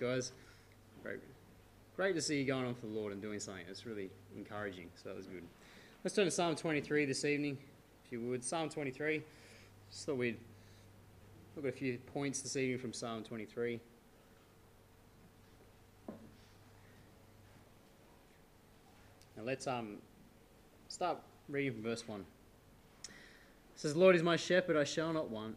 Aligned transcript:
guys. 0.00 0.32
Great, 1.02 1.20
great 1.94 2.14
to 2.14 2.22
see 2.22 2.38
you 2.38 2.46
going 2.46 2.64
on 2.64 2.74
for 2.74 2.86
the 2.86 2.92
Lord 2.92 3.12
and 3.12 3.20
doing 3.20 3.38
something. 3.38 3.64
It's 3.68 3.84
really 3.84 4.08
encouraging. 4.34 4.88
So 4.96 5.10
that 5.10 5.16
was 5.16 5.26
good. 5.26 5.42
Let's 6.02 6.16
turn 6.16 6.24
to 6.24 6.30
Psalm 6.30 6.56
23 6.56 7.04
this 7.04 7.26
evening, 7.26 7.58
if 8.06 8.10
you 8.10 8.20
would. 8.22 8.42
Psalm 8.42 8.70
23. 8.70 9.22
Just 9.90 10.06
thought 10.06 10.16
we'd 10.16 10.38
look 11.54 11.66
at 11.66 11.68
a 11.68 11.76
few 11.76 11.98
points 11.98 12.40
this 12.40 12.56
evening 12.56 12.78
from 12.78 12.94
Psalm 12.94 13.22
23. 13.22 13.78
Now 19.36 19.42
let's 19.44 19.66
um 19.66 19.96
start 20.88 21.18
reading 21.50 21.74
from 21.74 21.82
verse 21.82 22.08
1. 22.08 22.20
It 22.20 23.10
says, 23.74 23.94
Lord 23.94 24.16
is 24.16 24.22
my 24.22 24.36
shepherd, 24.36 24.78
I 24.78 24.84
shall 24.84 25.12
not 25.12 25.28
want. 25.28 25.56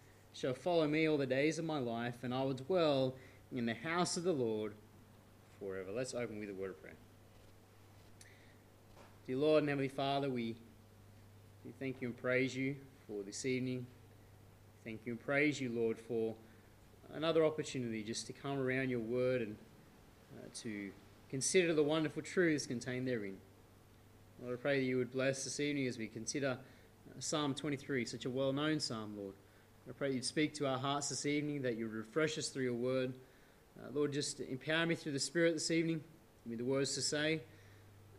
shall 0.33 0.53
follow 0.53 0.87
me 0.87 1.07
all 1.07 1.17
the 1.17 1.25
days 1.25 1.59
of 1.59 1.65
my 1.65 1.79
life, 1.79 2.15
and 2.23 2.33
I 2.33 2.43
will 2.43 2.53
dwell 2.53 3.15
in 3.51 3.65
the 3.65 3.73
house 3.73 4.17
of 4.17 4.23
the 4.23 4.31
Lord 4.31 4.73
forever. 5.59 5.91
Let's 5.91 6.13
open 6.13 6.39
with 6.39 6.49
a 6.49 6.53
word 6.53 6.71
of 6.71 6.81
prayer. 6.81 6.95
Dear 9.27 9.37
Lord 9.37 9.63
and 9.63 9.69
Heavenly 9.69 9.89
Father, 9.89 10.29
we, 10.29 10.55
thank 11.79 12.01
you 12.01 12.07
and 12.07 12.17
praise 12.17 12.55
you 12.55 12.75
for 13.07 13.23
this 13.23 13.45
evening. 13.45 13.85
Thank 14.83 15.01
you 15.05 15.13
and 15.13 15.19
praise 15.19 15.61
you, 15.61 15.69
Lord, 15.69 15.99
for 15.99 16.33
another 17.13 17.45
opportunity 17.45 18.03
just 18.03 18.25
to 18.27 18.33
come 18.33 18.57
around 18.57 18.89
your 18.89 18.99
word 18.99 19.41
and 19.41 19.55
uh, 20.37 20.47
to 20.61 20.91
consider 21.29 21.73
the 21.73 21.83
wonderful 21.83 22.21
truths 22.21 22.65
contained 22.65 23.07
therein. 23.07 23.37
Lord, 24.41 24.57
I 24.57 24.61
pray 24.61 24.79
that 24.79 24.85
you 24.85 24.97
would 24.97 25.11
bless 25.11 25.43
this 25.43 25.59
evening 25.59 25.87
as 25.87 25.97
we 25.97 26.07
consider 26.07 26.57
uh, 26.57 27.19
Psalm 27.19 27.53
23, 27.53 28.05
such 28.05 28.25
a 28.25 28.29
well 28.29 28.53
known 28.53 28.79
psalm, 28.79 29.15
Lord. 29.17 29.35
I 29.89 29.93
pray 29.93 30.11
you'd 30.13 30.23
speak 30.23 30.53
to 30.55 30.67
our 30.67 30.77
hearts 30.77 31.09
this 31.09 31.25
evening, 31.25 31.63
that 31.63 31.75
you'd 31.75 31.91
refresh 31.91 32.37
us 32.37 32.49
through 32.49 32.63
your 32.63 32.75
word. 32.75 33.13
Uh, 33.79 33.87
Lord, 33.93 34.13
just 34.13 34.39
empower 34.39 34.85
me 34.85 34.95
through 34.95 35.13
the 35.13 35.19
Spirit 35.19 35.53
this 35.53 35.71
evening. 35.71 36.01
Give 36.43 36.51
me 36.51 36.55
the 36.55 36.69
words 36.69 36.93
to 36.95 37.01
say. 37.01 37.41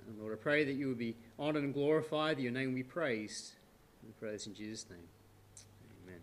And 0.06 0.18
Lord, 0.20 0.33
I 0.33 0.36
pray 0.36 0.64
that 0.64 0.72
you 0.72 0.88
would 0.88 0.98
be 0.98 1.14
honoured 1.38 1.62
and 1.62 1.72
glorified, 1.72 2.38
that 2.38 2.42
your 2.42 2.52
name 2.52 2.74
be 2.74 2.83
praised. 2.83 3.52
We 4.05 4.10
pray 4.18 4.33
this 4.33 4.48
in 4.48 4.55
Jesus' 4.55 4.86
name. 4.90 4.98
Amen. 6.05 6.20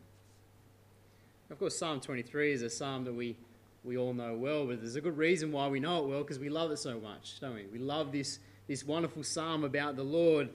Of 1.49 1.57
course, 1.57 1.77
Psalm 1.77 2.01
23 2.01 2.51
is 2.51 2.61
a 2.61 2.69
psalm 2.69 3.05
that 3.05 3.13
we, 3.13 3.37
we 3.85 3.97
all 3.97 4.13
know 4.13 4.35
well, 4.35 4.65
but 4.65 4.81
there's 4.81 4.97
a 4.97 5.01
good 5.01 5.17
reason 5.17 5.53
why 5.53 5.69
we 5.69 5.79
know 5.79 6.03
it 6.03 6.09
well, 6.09 6.21
because 6.21 6.37
we 6.37 6.49
love 6.49 6.69
it 6.71 6.79
so 6.79 6.99
much, 6.99 7.39
don't 7.39 7.55
we? 7.55 7.65
We 7.71 7.79
love 7.79 8.11
this, 8.11 8.39
this 8.67 8.83
wonderful 8.83 9.23
psalm 9.23 9.63
about 9.63 9.95
the 9.95 10.03
Lord 10.03 10.49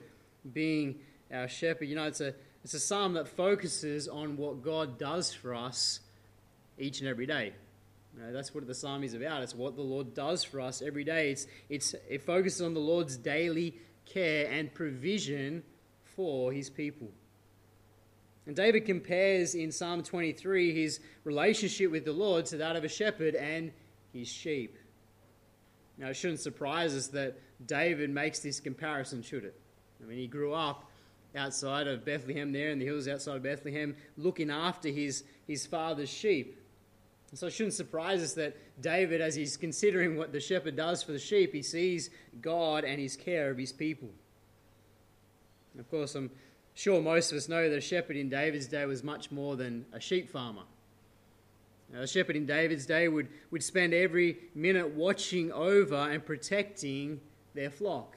being 0.53 0.99
our 1.33 1.47
shepherd. 1.47 1.85
You 1.85 1.95
know, 1.95 2.05
it's 2.05 2.21
a 2.21 2.35
it's 2.65 2.73
a 2.73 2.79
psalm 2.79 3.13
that 3.13 3.27
focuses 3.27 4.07
on 4.07 4.37
what 4.37 4.63
God 4.63 4.97
does 4.97 5.31
for 5.31 5.53
us 5.53 5.99
each 6.79 6.99
and 6.99 7.07
every 7.07 7.27
day. 7.27 7.53
You 8.17 8.23
know, 8.23 8.33
that's 8.33 8.55
what 8.55 8.65
the 8.65 8.73
psalm 8.73 9.03
is 9.03 9.13
about. 9.13 9.43
It's 9.43 9.53
what 9.53 9.75
the 9.75 9.83
Lord 9.83 10.15
does 10.15 10.43
for 10.43 10.59
us 10.61 10.81
every 10.81 11.03
day. 11.03 11.29
It's, 11.29 11.45
it's, 11.69 11.93
it 12.09 12.23
focuses 12.23 12.63
on 12.63 12.73
the 12.73 12.79
Lord's 12.79 13.17
daily 13.17 13.77
care 14.07 14.49
and 14.49 14.73
provision 14.73 15.61
for 16.15 16.51
his 16.51 16.71
people. 16.71 17.09
And 18.47 18.55
David 18.55 18.87
compares 18.87 19.53
in 19.53 19.71
Psalm 19.71 20.01
23 20.01 20.73
his 20.73 20.99
relationship 21.23 21.91
with 21.91 22.03
the 22.03 22.13
Lord 22.13 22.47
to 22.47 22.57
that 22.57 22.75
of 22.75 22.83
a 22.83 22.89
shepherd 22.89 23.35
and 23.35 23.73
his 24.11 24.27
sheep. 24.27 24.75
Now, 25.99 26.07
it 26.07 26.15
shouldn't 26.15 26.39
surprise 26.39 26.95
us 26.95 27.09
that 27.09 27.37
David 27.63 28.09
makes 28.09 28.39
this 28.39 28.59
comparison, 28.59 29.21
should 29.21 29.45
it? 29.45 29.53
I 30.03 30.07
mean, 30.07 30.17
he 30.17 30.25
grew 30.25 30.55
up 30.55 30.89
outside 31.35 31.87
of 31.87 32.05
Bethlehem, 32.05 32.51
there 32.51 32.69
in 32.69 32.79
the 32.79 32.85
hills 32.85 33.07
outside 33.07 33.37
of 33.37 33.43
Bethlehem, 33.43 33.95
looking 34.17 34.49
after 34.49 34.89
his, 34.89 35.23
his 35.47 35.65
father's 35.65 36.09
sheep. 36.09 36.59
So 37.33 37.47
it 37.47 37.51
shouldn't 37.51 37.73
surprise 37.73 38.23
us 38.23 38.33
that 38.33 38.55
David, 38.81 39.19
as 39.19 39.35
he's 39.35 39.57
considering 39.57 40.15
what 40.15 40.31
the 40.31 40.39
shepherd 40.39 40.77
does 40.77 41.03
for 41.03 41.11
the 41.11 41.19
sheep, 41.19 41.53
he 41.53 41.61
sees 41.61 42.09
God 42.41 42.85
and 42.85 42.99
his 42.99 43.17
care 43.17 43.49
of 43.49 43.57
his 43.57 43.73
people. 43.73 44.09
Of 45.77 45.89
course, 45.91 46.15
I'm 46.15 46.31
sure 46.75 47.01
most 47.01 47.31
of 47.31 47.37
us 47.37 47.49
know 47.49 47.69
that 47.69 47.75
a 47.75 47.81
shepherd 47.81 48.15
in 48.15 48.29
David's 48.29 48.67
day 48.67 48.85
was 48.85 49.03
much 49.03 49.31
more 49.31 49.57
than 49.57 49.85
a 49.91 49.99
sheep 49.99 50.29
farmer. 50.29 50.63
Now, 51.91 52.01
a 52.01 52.07
shepherd 52.07 52.37
in 52.37 52.45
David's 52.45 52.85
day 52.85 53.09
would, 53.09 53.27
would 53.51 53.63
spend 53.63 53.93
every 53.93 54.37
minute 54.55 54.91
watching 54.91 55.51
over 55.51 55.95
and 55.95 56.25
protecting 56.25 57.19
their 57.53 57.69
flock. 57.69 58.15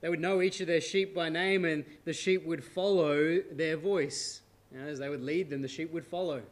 They 0.00 0.08
would 0.08 0.20
know 0.20 0.40
each 0.40 0.60
of 0.60 0.66
their 0.66 0.80
sheep 0.80 1.14
by 1.14 1.28
name, 1.28 1.64
and 1.64 1.84
the 2.04 2.12
sheep 2.12 2.44
would 2.46 2.64
follow 2.64 3.40
their 3.52 3.76
voice. 3.76 4.40
You 4.72 4.78
know, 4.78 4.86
as 4.86 4.98
they 4.98 5.08
would 5.08 5.22
lead 5.22 5.50
them, 5.50 5.62
the 5.62 5.68
sheep 5.68 5.92
would 5.92 6.06
follow. 6.06 6.42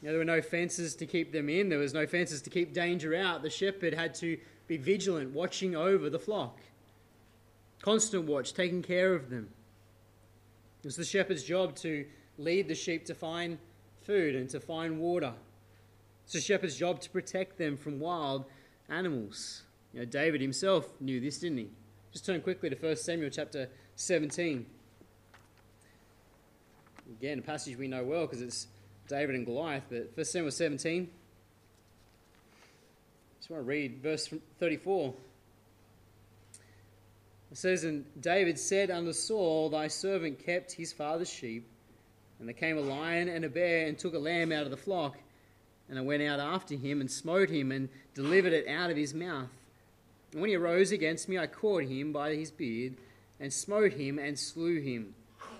You 0.00 0.08
know, 0.08 0.10
there 0.12 0.18
were 0.18 0.24
no 0.24 0.40
fences 0.40 0.94
to 0.96 1.06
keep 1.06 1.32
them 1.32 1.50
in, 1.50 1.68
there 1.68 1.78
was 1.78 1.92
no 1.92 2.06
fences 2.06 2.40
to 2.42 2.50
keep 2.50 2.72
danger 2.72 3.14
out. 3.14 3.42
The 3.42 3.50
shepherd 3.50 3.92
had 3.92 4.14
to 4.16 4.38
be 4.66 4.78
vigilant, 4.78 5.34
watching 5.34 5.76
over 5.76 6.08
the 6.08 6.18
flock. 6.18 6.58
Constant 7.82 8.24
watch, 8.24 8.54
taking 8.54 8.82
care 8.82 9.14
of 9.14 9.28
them. 9.28 9.48
It 10.82 10.86
was 10.86 10.96
the 10.96 11.04
shepherd's 11.04 11.42
job 11.42 11.76
to 11.76 12.06
lead 12.38 12.68
the 12.68 12.74
sheep 12.74 13.04
to 13.06 13.14
find 13.14 13.58
food 14.02 14.34
and 14.34 14.48
to 14.50 14.60
find 14.60 14.98
water. 14.98 15.34
It's 16.24 16.32
the 16.32 16.40
shepherd's 16.40 16.76
job 16.76 17.00
to 17.00 17.10
protect 17.10 17.58
them 17.58 17.76
from 17.76 18.00
wild 18.00 18.46
animals. 18.88 19.62
You 19.92 20.00
know, 20.00 20.06
David 20.06 20.40
himself 20.40 20.88
knew 21.00 21.20
this, 21.20 21.38
didn't 21.38 21.58
he? 21.58 21.68
Just 22.12 22.26
turn 22.26 22.40
quickly 22.40 22.70
to 22.70 22.76
1 22.76 22.96
Samuel 22.96 23.30
chapter 23.30 23.68
17. 23.96 24.66
Again, 27.18 27.38
a 27.40 27.42
passage 27.42 27.76
we 27.76 27.88
know 27.88 28.04
well 28.04 28.26
because 28.26 28.40
it's 28.40 28.66
David 29.08 29.34
and 29.34 29.44
Goliath, 29.44 29.84
but 29.88 30.10
1 30.14 30.24
Samuel 30.24 30.52
17. 30.52 31.08
Just 33.38 33.50
want 33.50 33.62
to 33.62 33.66
read 33.66 34.00
verse 34.02 34.32
34. 34.58 35.14
It 37.50 37.58
says, 37.58 37.84
And 37.84 38.04
David 38.20 38.58
said 38.58 38.90
unto 38.90 39.12
Saul, 39.12 39.70
Thy 39.70 39.88
servant 39.88 40.44
kept 40.44 40.72
his 40.72 40.92
father's 40.92 41.30
sheep, 41.30 41.66
and 42.38 42.48
there 42.48 42.54
came 42.54 42.78
a 42.78 42.80
lion 42.80 43.28
and 43.28 43.44
a 43.44 43.48
bear 43.48 43.86
and 43.86 43.98
took 43.98 44.14
a 44.14 44.18
lamb 44.18 44.52
out 44.52 44.64
of 44.64 44.70
the 44.70 44.76
flock. 44.76 45.18
And 45.88 45.98
I 45.98 46.02
went 46.02 46.22
out 46.22 46.38
after 46.38 46.76
him 46.76 47.00
and 47.00 47.10
smote 47.10 47.50
him 47.50 47.72
and 47.72 47.88
delivered 48.14 48.52
it 48.52 48.68
out 48.68 48.90
of 48.90 48.96
his 48.96 49.12
mouth. 49.12 49.48
And 50.32 50.40
when 50.40 50.50
he 50.50 50.56
arose 50.56 50.92
against 50.92 51.28
me, 51.28 51.38
I 51.38 51.46
caught 51.46 51.84
him 51.84 52.12
by 52.12 52.34
his 52.34 52.50
beard 52.50 52.96
and 53.40 53.52
smote 53.52 53.92
him 53.92 54.18
and 54.18 54.38
slew 54.38 54.80
him. 54.80 55.14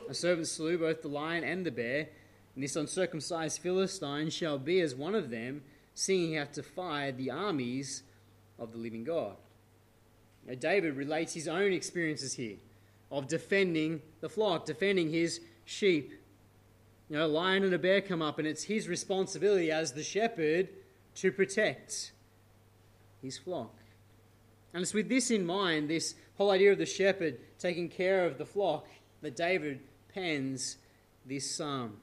A 0.08 0.14
servant 0.14 0.48
slew 0.48 0.78
both 0.78 1.02
the 1.02 1.08
lion 1.08 1.44
and 1.44 1.64
the 1.64 1.70
bear, 1.70 2.08
and 2.54 2.64
this 2.64 2.76
uncircumcised 2.76 3.60
Philistine 3.60 4.30
shall 4.30 4.58
be 4.58 4.80
as 4.80 4.94
one 4.94 5.14
of 5.14 5.30
them, 5.30 5.62
seeing 5.94 6.30
he 6.30 6.34
hath 6.34 6.52
defied 6.52 7.16
the 7.16 7.30
armies 7.30 8.02
of 8.58 8.72
the 8.72 8.78
living 8.78 9.04
God. 9.04 9.36
Now, 10.46 10.54
David 10.54 10.96
relates 10.96 11.34
his 11.34 11.48
own 11.48 11.72
experiences 11.72 12.34
here 12.34 12.56
of 13.10 13.28
defending 13.28 14.02
the 14.20 14.28
flock, 14.28 14.66
defending 14.66 15.10
his 15.10 15.40
sheep. 15.64 16.12
You 17.08 17.16
know, 17.16 17.26
a 17.26 17.28
lion 17.28 17.64
and 17.64 17.74
a 17.74 17.78
bear 17.78 18.00
come 18.00 18.22
up, 18.22 18.38
and 18.38 18.46
it's 18.46 18.64
his 18.64 18.88
responsibility 18.88 19.70
as 19.70 19.92
the 19.92 20.02
shepherd 20.02 20.68
to 21.16 21.32
protect 21.32 22.12
his 23.20 23.36
flock. 23.36 23.79
And 24.72 24.82
it's 24.82 24.94
with 24.94 25.08
this 25.08 25.30
in 25.30 25.44
mind, 25.44 25.90
this 25.90 26.14
whole 26.36 26.50
idea 26.50 26.72
of 26.72 26.78
the 26.78 26.86
shepherd 26.86 27.38
taking 27.58 27.88
care 27.88 28.24
of 28.24 28.38
the 28.38 28.46
flock, 28.46 28.86
that 29.22 29.36
David 29.36 29.80
pens 30.14 30.76
this 31.26 31.50
psalm. 31.50 31.96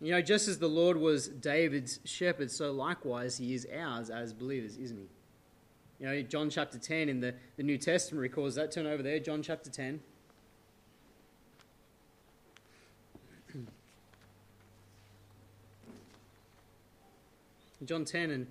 You 0.00 0.12
know, 0.12 0.22
just 0.22 0.48
as 0.48 0.58
the 0.58 0.68
Lord 0.68 0.96
was 0.96 1.28
David's 1.28 2.00
shepherd, 2.04 2.50
so 2.50 2.72
likewise 2.72 3.36
he 3.36 3.54
is 3.54 3.66
ours 3.74 4.10
as 4.10 4.32
believers, 4.32 4.76
isn't 4.78 4.96
he? 4.96 5.08
You 6.00 6.06
know, 6.06 6.22
John 6.22 6.48
chapter 6.48 6.78
10 6.78 7.10
in 7.10 7.20
the, 7.20 7.34
the 7.56 7.62
New 7.62 7.76
Testament 7.76 8.22
records 8.22 8.54
that. 8.54 8.72
Turn 8.72 8.86
over 8.86 9.02
there, 9.02 9.18
John 9.18 9.42
chapter 9.42 9.68
10. 9.70 10.00
John 17.84 18.06
10, 18.06 18.30
and 18.30 18.46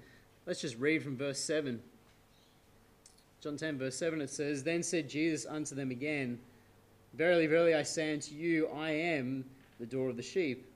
let's 0.46 0.62
just 0.62 0.78
read 0.78 1.02
from 1.02 1.18
verse 1.18 1.40
7. 1.40 1.82
John 3.42 3.56
10, 3.56 3.78
verse 3.78 3.96
7, 3.96 4.20
it 4.20 4.30
says, 4.30 4.64
Then 4.64 4.84
said 4.84 5.10
Jesus 5.10 5.46
unto 5.46 5.74
them 5.74 5.92
again, 5.92 6.40
Verily, 7.14 7.48
verily, 7.48 7.74
I 7.74 7.84
say 7.84 8.14
unto 8.14 8.36
you, 8.36 8.68
I 8.68 8.92
am 8.92 9.46
the 9.80 9.86
door 9.86 10.10
of 10.10 10.18
the 10.18 10.24
sheep. 10.24 10.70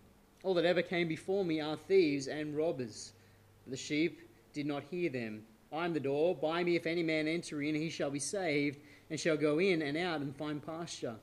All 0.44 0.54
that 0.54 0.66
ever 0.66 0.82
came 0.82 1.08
before 1.08 1.44
me 1.44 1.60
are 1.60 1.76
thieves 1.76 2.28
and 2.28 2.56
robbers. 2.56 3.14
The 3.68 3.78
sheep 3.78 4.22
did 4.54 4.66
not 4.66 4.84
hear 4.90 5.10
them. 5.10 5.44
I 5.74 5.86
am 5.86 5.94
the 5.94 6.00
door. 6.00 6.36
By 6.36 6.64
me, 6.64 6.76
if 6.76 6.86
any 6.86 7.04
man 7.04 7.28
enter 7.28 7.62
in, 7.62 7.76
he 7.76 7.90
shall 7.90 8.10
be 8.10 8.20
saved, 8.20 8.80
and 9.10 9.20
shall 9.20 9.38
go 9.38 9.60
in 9.60 9.82
and 9.82 9.98
out 9.98 10.22
and 10.22 10.36
find 10.36 10.66
pasture. 10.66 11.16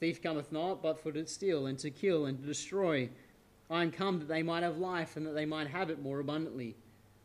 thief 0.00 0.22
cometh 0.22 0.50
not, 0.50 0.82
but 0.82 0.98
for 0.98 1.12
to 1.12 1.26
steal, 1.26 1.66
and 1.66 1.78
to 1.80 1.90
kill, 1.90 2.26
and 2.26 2.38
to 2.40 2.46
destroy. 2.46 3.08
I 3.70 3.82
am 3.82 3.90
come 3.90 4.18
that 4.18 4.28
they 4.28 4.42
might 4.42 4.62
have 4.62 4.78
life, 4.78 5.16
and 5.16 5.26
that 5.26 5.34
they 5.34 5.46
might 5.46 5.68
have 5.68 5.90
it 5.90 6.02
more 6.02 6.20
abundantly. 6.20 6.74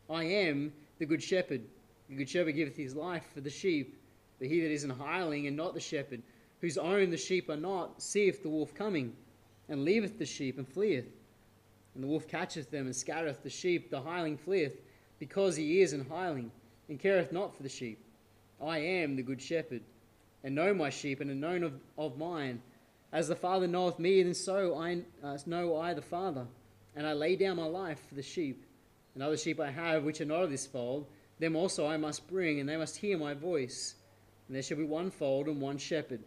I 0.09 0.23
am 0.23 0.73
the 0.97 1.05
good 1.05 1.23
shepherd. 1.23 1.61
The 2.09 2.15
good 2.15 2.29
shepherd 2.29 2.55
giveth 2.55 2.75
his 2.75 2.95
life 2.95 3.25
for 3.33 3.41
the 3.41 3.49
sheep. 3.49 3.99
But 4.39 4.47
he 4.47 4.61
that 4.61 4.71
is 4.71 4.83
an 4.83 4.89
hireling, 4.89 5.47
and 5.47 5.57
not 5.57 5.73
the 5.73 5.79
shepherd, 5.79 6.23
whose 6.61 6.77
own 6.77 7.09
the 7.09 7.17
sheep 7.17 7.49
are 7.49 7.57
not, 7.57 8.01
seeth 8.01 8.41
the 8.41 8.49
wolf 8.49 8.73
coming, 8.73 9.13
and 9.67 9.83
leaveth 9.83 10.17
the 10.17 10.25
sheep, 10.25 10.57
and 10.57 10.67
fleeth. 10.67 11.11
And 11.93 12.03
the 12.03 12.07
wolf 12.07 12.27
catcheth 12.27 12.71
them, 12.71 12.85
and 12.85 12.95
scattereth 12.95 13.43
the 13.43 13.49
sheep. 13.49 13.91
The 13.91 14.01
hireling 14.01 14.37
fleeth, 14.37 14.81
because 15.19 15.55
he 15.55 15.81
is 15.81 15.93
an 15.93 16.05
hireling, 16.09 16.51
and 16.87 16.99
careth 16.99 17.31
not 17.31 17.55
for 17.55 17.63
the 17.63 17.69
sheep. 17.69 18.03
I 18.61 18.79
am 18.79 19.15
the 19.15 19.23
good 19.23 19.41
shepherd, 19.41 19.81
and 20.43 20.55
know 20.55 20.73
my 20.73 20.89
sheep, 20.89 21.19
and 21.19 21.29
am 21.29 21.39
known 21.41 21.63
of, 21.63 21.73
of 21.97 22.17
mine. 22.17 22.61
As 23.11 23.27
the 23.27 23.35
Father 23.35 23.67
knoweth 23.67 23.99
me, 23.99 24.21
and 24.21 24.35
so 24.35 24.75
I 24.75 25.01
uh, 25.23 25.37
know 25.45 25.77
I 25.77 25.93
the 25.93 26.01
Father. 26.01 26.45
And 26.95 27.05
I 27.05 27.13
lay 27.13 27.35
down 27.35 27.57
my 27.57 27.65
life 27.65 28.01
for 28.07 28.15
the 28.15 28.23
sheep. 28.23 28.65
And 29.13 29.23
other 29.23 29.37
sheep 29.37 29.59
I 29.59 29.71
have, 29.71 30.03
which 30.03 30.21
are 30.21 30.25
not 30.25 30.43
of 30.43 30.49
this 30.49 30.67
fold, 30.67 31.07
them 31.39 31.55
also 31.55 31.87
I 31.87 31.97
must 31.97 32.27
bring, 32.27 32.59
and 32.59 32.67
they 32.67 32.77
must 32.77 32.97
hear 32.97 33.17
my 33.17 33.33
voice. 33.33 33.95
And 34.47 34.55
there 34.55 34.63
shall 34.63 34.77
be 34.77 34.83
one 34.83 35.11
fold 35.11 35.47
and 35.47 35.61
one 35.61 35.77
shepherd. 35.77 36.21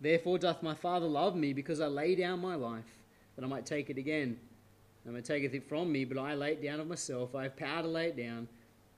Therefore 0.00 0.38
doth 0.38 0.62
my 0.62 0.74
Father 0.74 1.06
love 1.06 1.36
me, 1.36 1.52
because 1.52 1.80
I 1.80 1.86
lay 1.86 2.14
down 2.14 2.40
my 2.40 2.54
life, 2.54 2.84
that 3.36 3.44
I 3.44 3.48
might 3.48 3.66
take 3.66 3.90
it 3.90 3.98
again. 3.98 4.38
No 5.04 5.12
man 5.12 5.22
taketh 5.22 5.54
it 5.54 5.68
from 5.68 5.92
me, 5.92 6.04
but 6.04 6.18
I 6.18 6.34
lay 6.34 6.52
it 6.52 6.62
down 6.62 6.80
of 6.80 6.86
myself. 6.86 7.34
I 7.34 7.42
have 7.44 7.56
power 7.56 7.82
to 7.82 7.88
lay 7.88 8.06
it 8.06 8.16
down, 8.16 8.48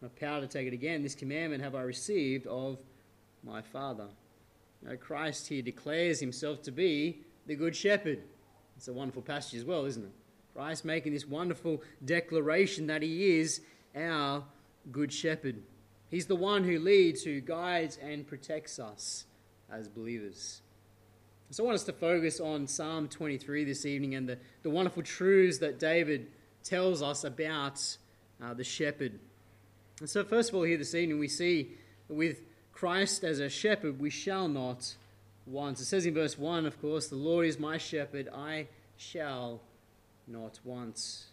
I 0.01 0.05
have 0.05 0.17
power 0.17 0.41
to 0.41 0.47
take 0.47 0.69
it 0.69 0.75
again. 0.75 1.03
This 1.03 1.15
commandment 1.15 1.63
have 1.63 1.75
I 1.75 1.83
received 1.83 2.47
of 2.47 2.79
my 3.43 3.63
Father. 3.63 4.07
Now, 4.83 4.95
Christ 4.95 5.49
here 5.49 5.63
declares 5.63 6.21
himself 6.21 6.63
to 6.63 6.71
be 6.71 7.23
the 7.47 7.57
Good 7.57 7.75
Shepherd. 7.75 8.23
It's 8.77 8.89
a 8.89 8.93
wonderful 8.93 9.23
passage 9.23 9.59
as 9.59 9.65
well, 9.65 9.85
isn't 9.87 10.05
it? 10.05 10.13
Christ 10.55 10.85
making 10.85 11.13
this 11.13 11.27
wonderful 11.27 11.83
declaration 12.05 12.87
that 12.87 13.03
he 13.03 13.39
is 13.39 13.61
our 13.95 14.45
Good 14.91 15.13
Shepherd. 15.13 15.63
He's 16.09 16.27
the 16.27 16.37
one 16.37 16.65
who 16.65 16.79
leads, 16.79 17.23
who 17.23 17.41
guides, 17.41 17.99
and 18.03 18.27
protects 18.27 18.79
us 18.79 19.25
as 19.71 19.89
believers. 19.89 20.63
So 21.51 21.63
I 21.63 21.67
want 21.67 21.77
us 21.77 21.85
to 21.85 21.93
focus 21.93 22.41
on 22.41 22.67
Psalm 22.67 23.09
23 23.09 23.65
this 23.65 23.87
evening 23.87 24.15
and 24.15 24.29
the, 24.29 24.39
the 24.63 24.71
wonderful 24.71 25.03
truths 25.03 25.59
that 25.59 25.79
David 25.79 26.27
tells 26.65 27.03
us 27.03 27.25
about 27.25 27.81
uh, 28.43 28.53
the 28.55 28.65
shepherd. 28.65 29.19
And 30.01 30.11
so, 30.11 30.25
first 30.25 30.51
of 30.51 30.57
all, 30.57 30.63
here 30.63 30.77
this 30.77 30.95
evening, 30.95 31.19
we 31.19 31.29
see 31.29 31.73
with 32.09 32.41
Christ 32.73 33.25
as 33.25 33.39
a 33.39 33.49
shepherd, 33.49 34.01
we 34.01 34.11
shall 34.11 34.49
not 34.49 34.95
want. 35.47 35.81
It 35.81 35.85
says 35.85 36.05
in 36.05 36.15
verse 36.15 36.37
1, 36.37 36.67
of 36.67 36.81
course, 36.81 37.09
the 37.09 37.17
Lord 37.17 37.47
is 37.47 37.59
my 37.59 37.79
shepherd, 37.79 38.29
I 38.35 38.67
shall 38.97 39.61
not 40.27 40.59
want. 40.65 41.27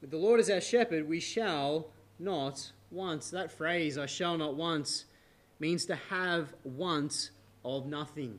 With 0.00 0.10
the 0.10 0.16
Lord 0.16 0.40
as 0.40 0.50
our 0.50 0.60
shepherd, 0.60 1.08
we 1.08 1.20
shall 1.20 1.86
not 2.18 2.72
once. 2.90 3.30
That 3.30 3.52
phrase, 3.52 3.98
I 3.98 4.06
shall 4.06 4.36
not 4.36 4.54
once, 4.54 5.04
means 5.58 5.86
to 5.86 5.96
have 5.96 6.54
want 6.64 7.30
of 7.64 7.86
nothing 7.86 8.38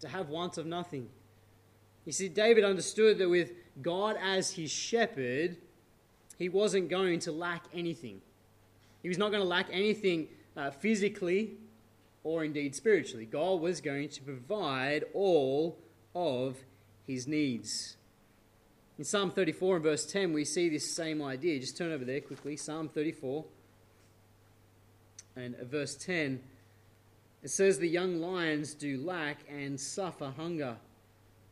to 0.00 0.08
have 0.08 0.28
want 0.28 0.58
of 0.58 0.66
nothing. 0.66 1.08
You 2.04 2.12
see, 2.12 2.28
David 2.28 2.64
understood 2.64 3.18
that 3.18 3.28
with 3.28 3.52
God 3.80 4.16
as 4.20 4.52
his 4.52 4.70
shepherd, 4.70 5.56
he 6.38 6.48
wasn't 6.48 6.88
going 6.88 7.20
to 7.20 7.32
lack 7.32 7.64
anything. 7.72 8.20
He 9.02 9.08
was 9.08 9.18
not 9.18 9.30
going 9.30 9.42
to 9.42 9.48
lack 9.48 9.66
anything 9.70 10.28
uh, 10.56 10.70
physically 10.70 11.58
or 12.24 12.44
indeed 12.44 12.74
spiritually. 12.74 13.26
God 13.26 13.60
was 13.60 13.80
going 13.80 14.08
to 14.10 14.22
provide 14.22 15.04
all 15.14 15.78
of 16.14 16.56
his 17.06 17.26
needs. 17.26 17.96
In 19.00 19.04
Psalm 19.04 19.30
34 19.30 19.76
and 19.76 19.82
verse 19.82 20.04
10, 20.04 20.34
we 20.34 20.44
see 20.44 20.68
this 20.68 20.94
same 20.94 21.22
idea. 21.22 21.58
Just 21.58 21.78
turn 21.78 21.90
over 21.90 22.04
there 22.04 22.20
quickly. 22.20 22.54
Psalm 22.54 22.86
34 22.86 23.46
and 25.36 25.56
verse 25.56 25.94
10. 25.94 26.38
It 27.42 27.48
says, 27.48 27.78
The 27.78 27.88
young 27.88 28.20
lions 28.20 28.74
do 28.74 28.98
lack 28.98 29.38
and 29.48 29.80
suffer 29.80 30.34
hunger, 30.36 30.76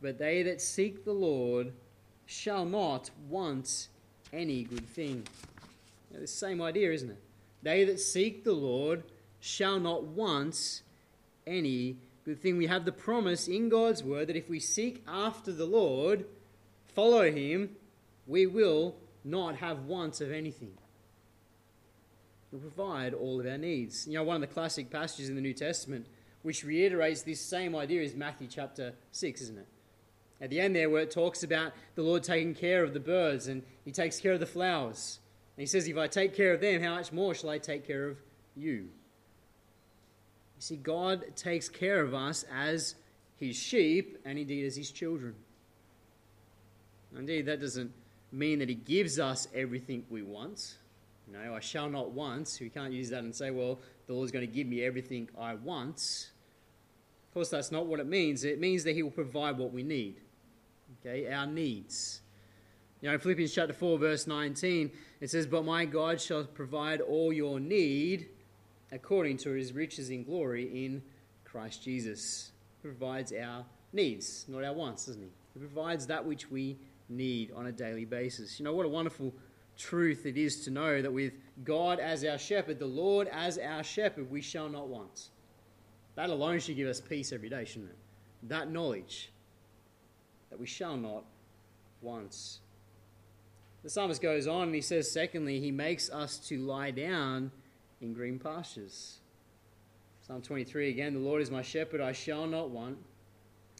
but 0.02 0.18
they 0.18 0.42
that 0.42 0.60
seek 0.60 1.06
the 1.06 1.14
Lord 1.14 1.72
shall 2.26 2.66
not 2.66 3.08
want 3.30 3.88
any 4.30 4.64
good 4.64 4.86
thing. 4.86 5.26
Now, 6.12 6.20
the 6.20 6.26
same 6.26 6.60
idea, 6.60 6.92
isn't 6.92 7.12
it? 7.12 7.22
They 7.62 7.84
that 7.84 7.98
seek 7.98 8.44
the 8.44 8.52
Lord 8.52 9.04
shall 9.40 9.80
not 9.80 10.04
want 10.04 10.82
any 11.46 11.96
good 12.26 12.42
thing. 12.42 12.58
We 12.58 12.66
have 12.66 12.84
the 12.84 12.92
promise 12.92 13.48
in 13.48 13.70
God's 13.70 14.04
word 14.04 14.26
that 14.26 14.36
if 14.36 14.50
we 14.50 14.60
seek 14.60 15.02
after 15.08 15.50
the 15.50 15.64
Lord, 15.64 16.26
follow 16.94 17.30
him, 17.30 17.70
we 18.26 18.46
will 18.46 18.96
not 19.24 19.56
have 19.56 19.84
want 19.84 20.20
of 20.20 20.32
anything 20.32 20.72
will 22.52 22.60
provide 22.60 23.14
all 23.14 23.40
of 23.40 23.46
our 23.46 23.58
needs. 23.58 24.06
You 24.06 24.14
know, 24.14 24.24
one 24.24 24.36
of 24.36 24.40
the 24.40 24.46
classic 24.54 24.90
passages 24.90 25.28
in 25.28 25.34
the 25.34 25.40
New 25.40 25.54
Testament 25.54 26.06
which 26.42 26.64
reiterates 26.64 27.22
this 27.22 27.40
same 27.40 27.74
idea 27.74 28.00
is 28.00 28.14
Matthew 28.14 28.46
chapter 28.48 28.94
6, 29.10 29.40
isn't 29.42 29.58
it? 29.58 29.66
At 30.40 30.50
the 30.50 30.60
end 30.60 30.74
there, 30.74 30.88
where 30.88 31.02
it 31.02 31.10
talks 31.10 31.42
about 31.42 31.72
the 31.96 32.02
Lord 32.02 32.22
taking 32.22 32.54
care 32.54 32.84
of 32.84 32.94
the 32.94 33.00
birds 33.00 33.48
and 33.48 33.62
he 33.84 33.90
takes 33.90 34.20
care 34.20 34.32
of 34.32 34.40
the 34.40 34.46
flowers. 34.46 35.18
And 35.56 35.62
he 35.62 35.66
says, 35.66 35.88
If 35.88 35.98
I 35.98 36.06
take 36.06 36.36
care 36.36 36.54
of 36.54 36.60
them, 36.60 36.80
how 36.80 36.94
much 36.94 37.12
more 37.12 37.34
shall 37.34 37.50
I 37.50 37.58
take 37.58 37.86
care 37.86 38.06
of 38.06 38.18
you? 38.54 38.72
You 40.56 40.60
see, 40.60 40.76
God 40.76 41.24
takes 41.36 41.68
care 41.68 42.00
of 42.00 42.14
us 42.14 42.44
as 42.54 42.94
his 43.36 43.56
sheep 43.56 44.18
and 44.24 44.38
indeed 44.38 44.64
as 44.64 44.76
his 44.76 44.92
children. 44.92 45.34
Indeed, 47.16 47.46
that 47.46 47.60
doesn't 47.60 47.92
mean 48.32 48.58
that 48.58 48.68
he 48.68 48.74
gives 48.74 49.18
us 49.18 49.48
everything 49.54 50.04
we 50.10 50.22
want. 50.22 50.76
No, 51.30 51.54
I 51.54 51.60
shall 51.60 51.88
not 51.88 52.10
want. 52.10 52.58
We 52.60 52.68
can't 52.68 52.92
use 52.92 53.10
that 53.10 53.22
and 53.22 53.34
say, 53.34 53.50
well, 53.50 53.78
the 54.06 54.14
Lord's 54.14 54.32
going 54.32 54.46
to 54.46 54.52
give 54.52 54.66
me 54.66 54.82
everything 54.82 55.28
I 55.38 55.54
want. 55.54 56.30
Of 57.28 57.34
course, 57.34 57.50
that's 57.50 57.70
not 57.70 57.86
what 57.86 58.00
it 58.00 58.06
means. 58.06 58.44
It 58.44 58.60
means 58.60 58.84
that 58.84 58.94
He 58.94 59.02
will 59.02 59.10
provide 59.10 59.58
what 59.58 59.72
we 59.72 59.82
need. 59.82 60.20
Okay, 61.00 61.30
our 61.30 61.46
needs. 61.46 62.20
You 63.00 63.08
know, 63.08 63.14
in 63.14 63.20
Philippians 63.20 63.54
chapter 63.54 63.74
4, 63.74 63.98
verse 63.98 64.26
19, 64.26 64.90
it 65.20 65.30
says, 65.30 65.46
But 65.46 65.64
my 65.64 65.84
God 65.84 66.20
shall 66.20 66.44
provide 66.44 67.00
all 67.00 67.32
your 67.32 67.60
need 67.60 68.28
according 68.90 69.36
to 69.38 69.50
his 69.50 69.72
riches 69.72 70.10
in 70.10 70.24
glory 70.24 70.84
in 70.84 71.02
Christ 71.44 71.84
Jesus. 71.84 72.52
He 72.82 72.88
provides 72.88 73.32
our 73.32 73.64
needs, 73.92 74.46
not 74.48 74.64
our 74.64 74.72
wants, 74.72 75.06
doesn't 75.06 75.22
he? 75.22 75.28
He 75.54 75.60
provides 75.60 76.06
that 76.06 76.24
which 76.24 76.50
we 76.50 76.78
need 77.08 77.52
on 77.52 77.66
a 77.66 77.72
daily 77.72 78.04
basis. 78.04 78.58
You 78.58 78.64
know, 78.64 78.72
what 78.72 78.86
a 78.86 78.88
wonderful 78.88 79.32
truth 79.76 80.26
it 80.26 80.36
is 80.36 80.64
to 80.64 80.70
know 80.70 81.00
that 81.00 81.12
with 81.12 81.32
God 81.64 82.00
as 82.00 82.24
our 82.24 82.38
shepherd, 82.38 82.78
the 82.78 82.86
Lord 82.86 83.28
as 83.28 83.58
our 83.58 83.82
shepherd, 83.82 84.30
we 84.30 84.40
shall 84.40 84.68
not 84.68 84.88
want. 84.88 85.28
That 86.16 86.30
alone 86.30 86.58
should 86.58 86.76
give 86.76 86.88
us 86.88 87.00
peace 87.00 87.32
every 87.32 87.48
day, 87.48 87.64
shouldn't 87.64 87.90
it? 87.90 87.96
That 88.48 88.70
knowledge 88.70 89.30
that 90.50 90.58
we 90.58 90.66
shall 90.66 90.96
not 90.96 91.24
want. 92.02 92.58
The 93.82 93.90
psalmist 93.90 94.20
goes 94.20 94.46
on 94.46 94.64
and 94.64 94.74
he 94.74 94.80
says, 94.80 95.10
secondly, 95.10 95.60
he 95.60 95.70
makes 95.70 96.10
us 96.10 96.38
to 96.48 96.58
lie 96.58 96.90
down 96.90 97.52
in 98.00 98.12
green 98.12 98.38
pastures. 98.38 99.18
Psalm 100.26 100.42
23 100.42 100.90
again, 100.90 101.14
the 101.14 101.20
Lord 101.20 101.40
is 101.40 101.50
my 101.50 101.62
shepherd, 101.62 102.00
I 102.00 102.12
shall 102.12 102.46
not 102.46 102.70
want. 102.70 102.98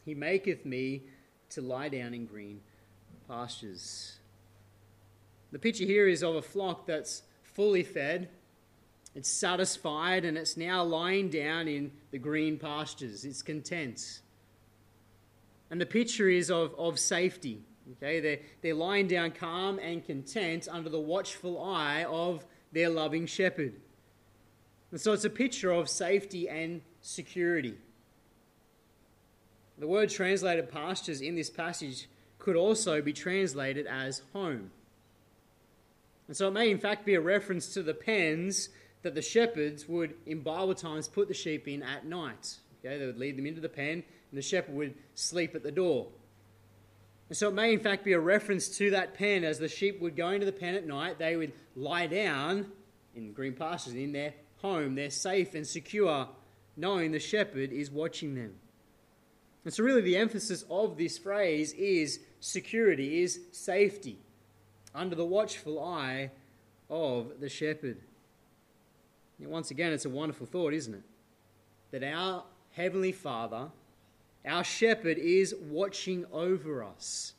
He 0.05 0.15
maketh 0.15 0.65
me 0.65 1.03
to 1.51 1.61
lie 1.61 1.89
down 1.89 2.13
in 2.13 2.25
green 2.25 2.61
pastures. 3.29 4.17
The 5.51 5.59
picture 5.59 5.85
here 5.85 6.07
is 6.07 6.23
of 6.23 6.35
a 6.35 6.41
flock 6.41 6.85
that's 6.85 7.21
fully 7.43 7.83
fed, 7.83 8.29
it's 9.15 9.29
satisfied, 9.29 10.25
and 10.25 10.37
it's 10.37 10.57
now 10.57 10.83
lying 10.83 11.29
down 11.29 11.67
in 11.67 11.91
the 12.11 12.17
green 12.17 12.57
pastures. 12.57 13.25
It's 13.25 13.41
content. 13.41 14.21
And 15.71 15.79
the 15.79 15.85
picture 15.85 16.29
is 16.29 16.49
of, 16.51 16.73
of 16.77 16.99
safety. 16.99 17.63
Okay, 17.93 18.19
they're, 18.19 18.39
they're 18.61 18.75
lying 18.75 19.07
down 19.07 19.31
calm 19.31 19.79
and 19.79 20.05
content 20.05 20.67
under 20.69 20.89
the 20.89 20.99
watchful 20.99 21.63
eye 21.63 22.05
of 22.05 22.45
their 22.71 22.89
loving 22.89 23.25
shepherd. 23.25 23.73
And 24.91 25.01
so 25.01 25.13
it's 25.13 25.25
a 25.25 25.29
picture 25.29 25.71
of 25.71 25.89
safety 25.89 26.47
and 26.49 26.81
security. 27.01 27.75
The 29.79 29.87
word 29.87 30.09
translated 30.09 30.69
pastures 30.69 31.21
in 31.21 31.35
this 31.35 31.49
passage 31.49 32.07
could 32.39 32.55
also 32.55 33.01
be 33.01 33.13
translated 33.13 33.85
as 33.85 34.23
home. 34.33 34.71
And 36.27 36.37
so 36.37 36.47
it 36.47 36.51
may, 36.51 36.71
in 36.71 36.79
fact, 36.79 37.05
be 37.05 37.15
a 37.15 37.21
reference 37.21 37.73
to 37.73 37.83
the 37.83 37.93
pens 37.93 38.69
that 39.01 39.15
the 39.15 39.21
shepherds 39.21 39.87
would, 39.87 40.15
in 40.25 40.41
Bible 40.41 40.75
times, 40.75 41.07
put 41.07 41.27
the 41.27 41.33
sheep 41.33 41.67
in 41.67 41.83
at 41.83 42.05
night. 42.05 42.57
Okay, 42.83 42.97
they 42.97 43.05
would 43.05 43.17
lead 43.17 43.37
them 43.37 43.45
into 43.45 43.61
the 43.61 43.69
pen, 43.69 44.03
and 44.31 44.37
the 44.37 44.41
shepherd 44.41 44.75
would 44.75 44.93
sleep 45.15 45.55
at 45.55 45.63
the 45.63 45.71
door. 45.71 46.07
And 47.29 47.37
so 47.37 47.49
it 47.49 47.53
may, 47.53 47.73
in 47.73 47.79
fact, 47.79 48.03
be 48.03 48.13
a 48.13 48.19
reference 48.19 48.69
to 48.77 48.91
that 48.91 49.13
pen. 49.13 49.43
As 49.43 49.59
the 49.59 49.67
sheep 49.67 50.01
would 50.01 50.15
go 50.15 50.29
into 50.29 50.45
the 50.45 50.51
pen 50.51 50.75
at 50.75 50.87
night, 50.87 51.19
they 51.19 51.35
would 51.35 51.53
lie 51.75 52.07
down 52.07 52.71
in 53.15 53.33
green 53.33 53.53
pastures, 53.53 53.93
in 53.93 54.11
their 54.11 54.33
home. 54.57 54.95
They're 54.95 55.09
safe 55.09 55.53
and 55.55 55.65
secure, 55.65 56.27
knowing 56.75 57.11
the 57.11 57.19
shepherd 57.19 57.71
is 57.71 57.91
watching 57.91 58.35
them. 58.35 58.55
And 59.65 59.73
so, 59.73 59.83
really, 59.83 60.01
the 60.01 60.17
emphasis 60.17 60.63
of 60.69 60.97
this 60.97 61.17
phrase 61.17 61.73
is 61.73 62.19
security, 62.39 63.21
is 63.21 63.39
safety, 63.51 64.17
under 64.93 65.15
the 65.15 65.25
watchful 65.25 65.83
eye 65.83 66.31
of 66.89 67.39
the 67.39 67.49
shepherd. 67.49 67.97
Once 69.39 69.71
again, 69.71 69.93
it's 69.93 70.05
a 70.05 70.09
wonderful 70.09 70.45
thought, 70.45 70.73
isn't 70.73 70.93
it? 70.95 71.03
That 71.91 72.03
our 72.03 72.43
Heavenly 72.71 73.11
Father, 73.11 73.69
our 74.45 74.63
shepherd, 74.63 75.17
is 75.17 75.55
watching 75.69 76.25
over 76.31 76.83
us, 76.83 77.33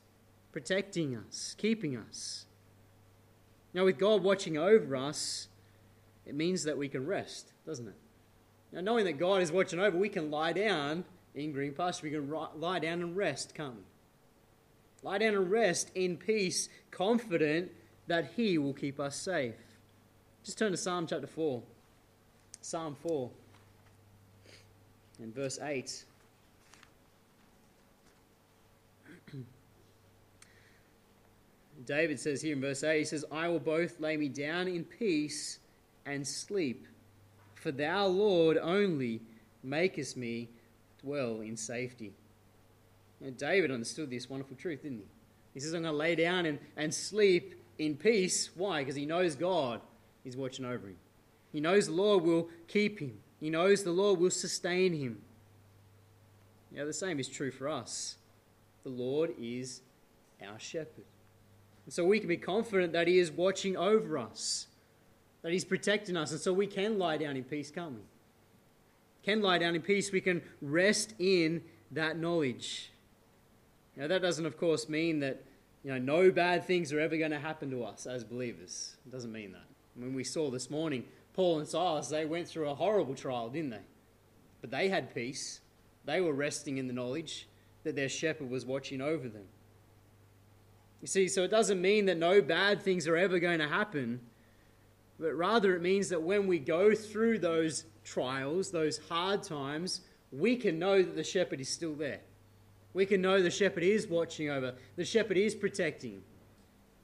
protecting 0.53 1.17
us, 1.17 1.55
keeping 1.59 1.97
us. 1.97 2.47
Now, 3.75 3.85
with 3.85 3.99
God 3.99 4.23
watching 4.23 4.57
over 4.57 4.97
us, 4.97 5.49
it 6.27 6.35
means 6.35 6.65
that 6.65 6.77
we 6.77 6.89
can 6.89 7.07
rest, 7.07 7.53
doesn't 7.67 7.89
it? 7.89 7.95
Now, 8.73 8.81
knowing 8.81 9.05
that 9.05 9.19
God 9.19 9.43
is 9.43 9.53
watching 9.53 9.81
over, 9.81 9.97
we 9.97 10.09
can 10.09 10.31
lie 10.31 10.53
down 10.53 11.05
in 11.35 11.53
green 11.53 11.73
pasture. 11.73 12.07
We 12.07 12.11
can 12.11 12.31
lie 12.57 12.79
down 12.79 13.03
and 13.03 13.17
rest, 13.17 13.55
can't 13.55 13.77
we? 13.77 13.83
Lie 15.03 15.19
down 15.19 15.35
and 15.35 15.51
rest 15.51 15.91
in 15.95 16.17
peace, 16.17 16.69
confident 16.91 17.71
that 18.07 18.33
He 18.37 18.59
will 18.59 18.75
keep 18.75 19.01
us 19.01 19.17
safe. 19.17 19.55
Just 20.45 20.59
turn 20.59 20.73
to 20.73 20.77
Psalm 20.77 21.07
chapter 21.07 21.27
4. 21.27 21.63
Psalm 22.63 22.95
4 23.03 23.31
and 25.21 25.35
verse 25.35 25.59
8. 25.61 26.05
David 31.87 32.21
says 32.21 32.43
here 32.43 32.53
in 32.55 32.61
verse 32.61 32.85
8, 32.85 32.99
he 32.99 33.05
says, 33.05 33.25
I 33.33 33.49
will 33.49 33.61
both 33.61 33.99
lay 34.01 34.19
me 34.19 34.29
down 34.29 34.69
in 34.69 34.85
peace 34.85 35.59
and 36.05 36.27
sleep, 36.27 36.87
for 37.55 37.73
thou, 37.73 38.07
Lord, 38.07 38.59
only 38.59 39.23
makest 39.63 40.17
me 40.17 40.49
dwell 41.03 41.41
in 41.41 41.57
safety. 41.57 42.13
And 43.23 43.37
David 43.37 43.71
understood 43.71 44.11
this 44.11 44.31
wonderful 44.31 44.57
truth, 44.57 44.83
didn't 44.83 44.99
he? 44.99 45.05
He 45.55 45.61
says, 45.61 45.75
I'm 45.75 45.83
going 45.83 45.93
to 45.93 45.99
lay 45.99 46.15
down 46.15 46.47
and, 46.47 46.59
and 46.77 46.93
sleep 46.95 47.55
in 47.79 47.97
peace. 47.97 48.51
Why? 48.55 48.81
Because 48.81 48.95
he 48.95 49.05
knows 49.05 49.35
God 49.35 49.81
is 50.25 50.37
watching 50.37 50.65
over 50.65 50.89
him. 50.89 50.97
He 51.53 51.61
knows 51.61 51.87
the 51.87 51.93
Lord 51.93 52.25
will 52.25 52.49
keep 52.69 53.01
him. 53.01 53.19
He 53.41 53.51
knows 53.51 53.83
the 53.83 53.91
Lord 53.91 54.21
will 54.21 54.31
sustain 54.31 54.93
him. 54.93 55.23
Now, 56.71 56.85
the 56.85 56.93
same 56.93 57.19
is 57.19 57.29
true 57.29 57.51
for 57.51 57.69
us. 57.69 58.17
The 58.85 58.91
Lord 58.91 59.35
is 59.41 59.81
our 60.47 60.59
shepherd. 60.59 61.05
And 61.85 61.93
so 61.93 62.05
we 62.05 62.19
can 62.19 62.29
be 62.29 62.37
confident 62.37 62.93
that 62.93 63.09
He 63.09 63.19
is 63.19 63.31
watching 63.31 63.77
over 63.77 64.19
us, 64.19 64.69
that 65.43 65.53
He's 65.53 65.65
protecting 65.65 66.17
us, 66.17 66.31
and 66.31 66.41
so 66.41 66.53
we 66.53 66.67
can 66.67 66.99
lie 66.99 67.17
down 67.17 67.37
in 67.37 67.45
peace, 67.45 67.71
can't 67.71 67.93
we? 67.93 68.01
Can 69.25 69.43
lie 69.43 69.59
down 69.59 69.75
in 69.75 69.83
peace. 69.83 70.13
We 70.13 70.21
can 70.21 70.43
rest 70.63 71.15
in 71.19 71.63
that 71.91 72.19
knowledge. 72.19 72.93
Now, 74.01 74.07
that 74.07 74.23
doesn't, 74.23 74.47
of 74.47 74.57
course, 74.57 74.89
mean 74.89 75.21
that 75.21 75.45
you 75.85 75.93
know, 75.93 75.99
no 75.99 76.31
bad 76.31 76.65
things 76.65 76.91
are 76.91 76.99
ever 76.99 77.19
going 77.19 77.33
to 77.33 77.39
happen 77.39 77.71
to 77.71 77.85
us 77.85 78.07
as 78.07 78.25
believers. 78.25 78.97
It 79.07 79.13
doesn't 79.13 79.31
mean 79.31 79.53
that. 79.53 79.67
When 79.95 80.15
we 80.15 80.25
saw 80.25 80.51
this 80.51 80.71
morning, 80.71 81.05
Paul 81.35 81.59
and 81.59 81.69
Silas, 81.69 82.09
they 82.09 82.25
went 82.25 82.49
through 82.49 82.71
a 82.71 82.75
horrible 82.75 83.15
trial, 83.15 83.51
didn't 83.51 83.69
they? 83.69 83.83
But 84.63 84.71
they 84.71 84.89
had 84.89 85.15
peace. 85.15 85.61
They 86.07 86.23
were 86.23 86.33
resting 86.33 86.79
in 86.79 86.87
the 86.87 86.95
knowledge 86.95 87.47
that 87.85 87.95
their 87.95 88.09
shepherd 88.09 88.49
was 88.49 88.65
watching 88.65 89.03
over 89.03 89.29
them. 89.29 89.45
You 91.03 91.07
see, 91.07 91.29
so 91.29 91.43
it 91.43 91.51
doesn't 91.51 91.83
mean 91.83 92.07
that 92.07 92.17
no 92.17 92.41
bad 92.41 92.81
things 92.81 93.07
are 93.07 93.19
ever 93.19 93.39
going 93.39 93.59
to 93.59 93.69
happen, 93.69 94.21
but 95.19 95.35
rather 95.35 95.77
it 95.77 95.83
means 95.83 96.09
that 96.09 96.23
when 96.23 96.47
we 96.47 96.59
go 96.59 96.95
through 96.95 97.41
those 97.41 97.85
trials, 98.03 98.71
those 98.71 98.99
hard 99.11 99.43
times, 99.43 100.01
we 100.33 100.57
can 100.57 100.79
know 100.79 101.03
that 101.03 101.17
the 101.17 101.25
shepherd 101.25 101.61
is 101.61 101.69
still 101.69 101.95
there. 101.95 102.21
We 102.93 103.07
can 103.07 103.21
know 103.21 103.41
the 103.41 103.51
shepherd 103.51 103.85
is 103.85 104.07
watching 104.07 104.51
over, 104.51 104.75
the 104.97 105.05
shepherd 105.05 105.37
is 105.37 105.55
protecting. 105.55 106.23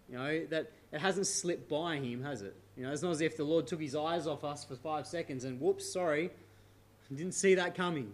You 0.08 0.18
know, 0.18 0.46
that 0.46 0.72
it 0.92 1.00
hasn't 1.00 1.26
slipped 1.26 1.68
by 1.68 1.96
him, 1.96 2.22
has 2.22 2.42
it? 2.42 2.54
You 2.76 2.84
know, 2.84 2.92
it's 2.92 3.02
not 3.02 3.10
as 3.10 3.20
if 3.20 3.36
the 3.36 3.44
Lord 3.44 3.66
took 3.66 3.80
his 3.80 3.96
eyes 3.96 4.26
off 4.26 4.44
us 4.44 4.64
for 4.64 4.76
five 4.76 5.06
seconds 5.06 5.44
and 5.44 5.60
whoops, 5.60 5.90
sorry, 5.92 6.30
didn't 7.14 7.32
see 7.32 7.54
that 7.54 7.74
coming. 7.74 8.12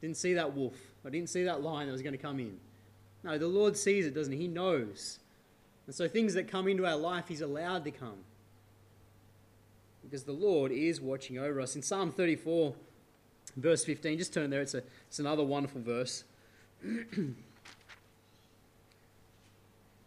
Didn't 0.00 0.16
see 0.16 0.34
that 0.34 0.54
wolf. 0.54 0.76
I 1.04 1.10
didn't 1.10 1.30
see 1.30 1.44
that 1.44 1.62
lion 1.62 1.86
that 1.86 1.92
was 1.92 2.02
going 2.02 2.12
to 2.12 2.18
come 2.18 2.38
in. 2.38 2.58
No, 3.24 3.36
the 3.36 3.48
Lord 3.48 3.76
sees 3.76 4.06
it, 4.06 4.14
doesn't 4.14 4.32
he? 4.32 4.40
He 4.40 4.48
knows. 4.48 5.18
And 5.86 5.94
so 5.94 6.06
things 6.06 6.34
that 6.34 6.48
come 6.48 6.68
into 6.68 6.86
our 6.86 6.96
life, 6.96 7.24
he's 7.28 7.40
allowed 7.40 7.84
to 7.84 7.90
come. 7.90 8.18
Because 10.02 10.24
the 10.24 10.32
Lord 10.32 10.70
is 10.70 11.00
watching 11.00 11.38
over 11.38 11.60
us. 11.60 11.74
In 11.74 11.82
Psalm 11.82 12.12
34, 12.12 12.74
verse 13.56 13.84
15, 13.84 14.18
just 14.18 14.32
turn 14.32 14.50
there, 14.50 14.60
it's, 14.60 14.74
a, 14.74 14.82
it's 15.08 15.18
another 15.18 15.42
wonderful 15.42 15.80
verse. 15.80 16.24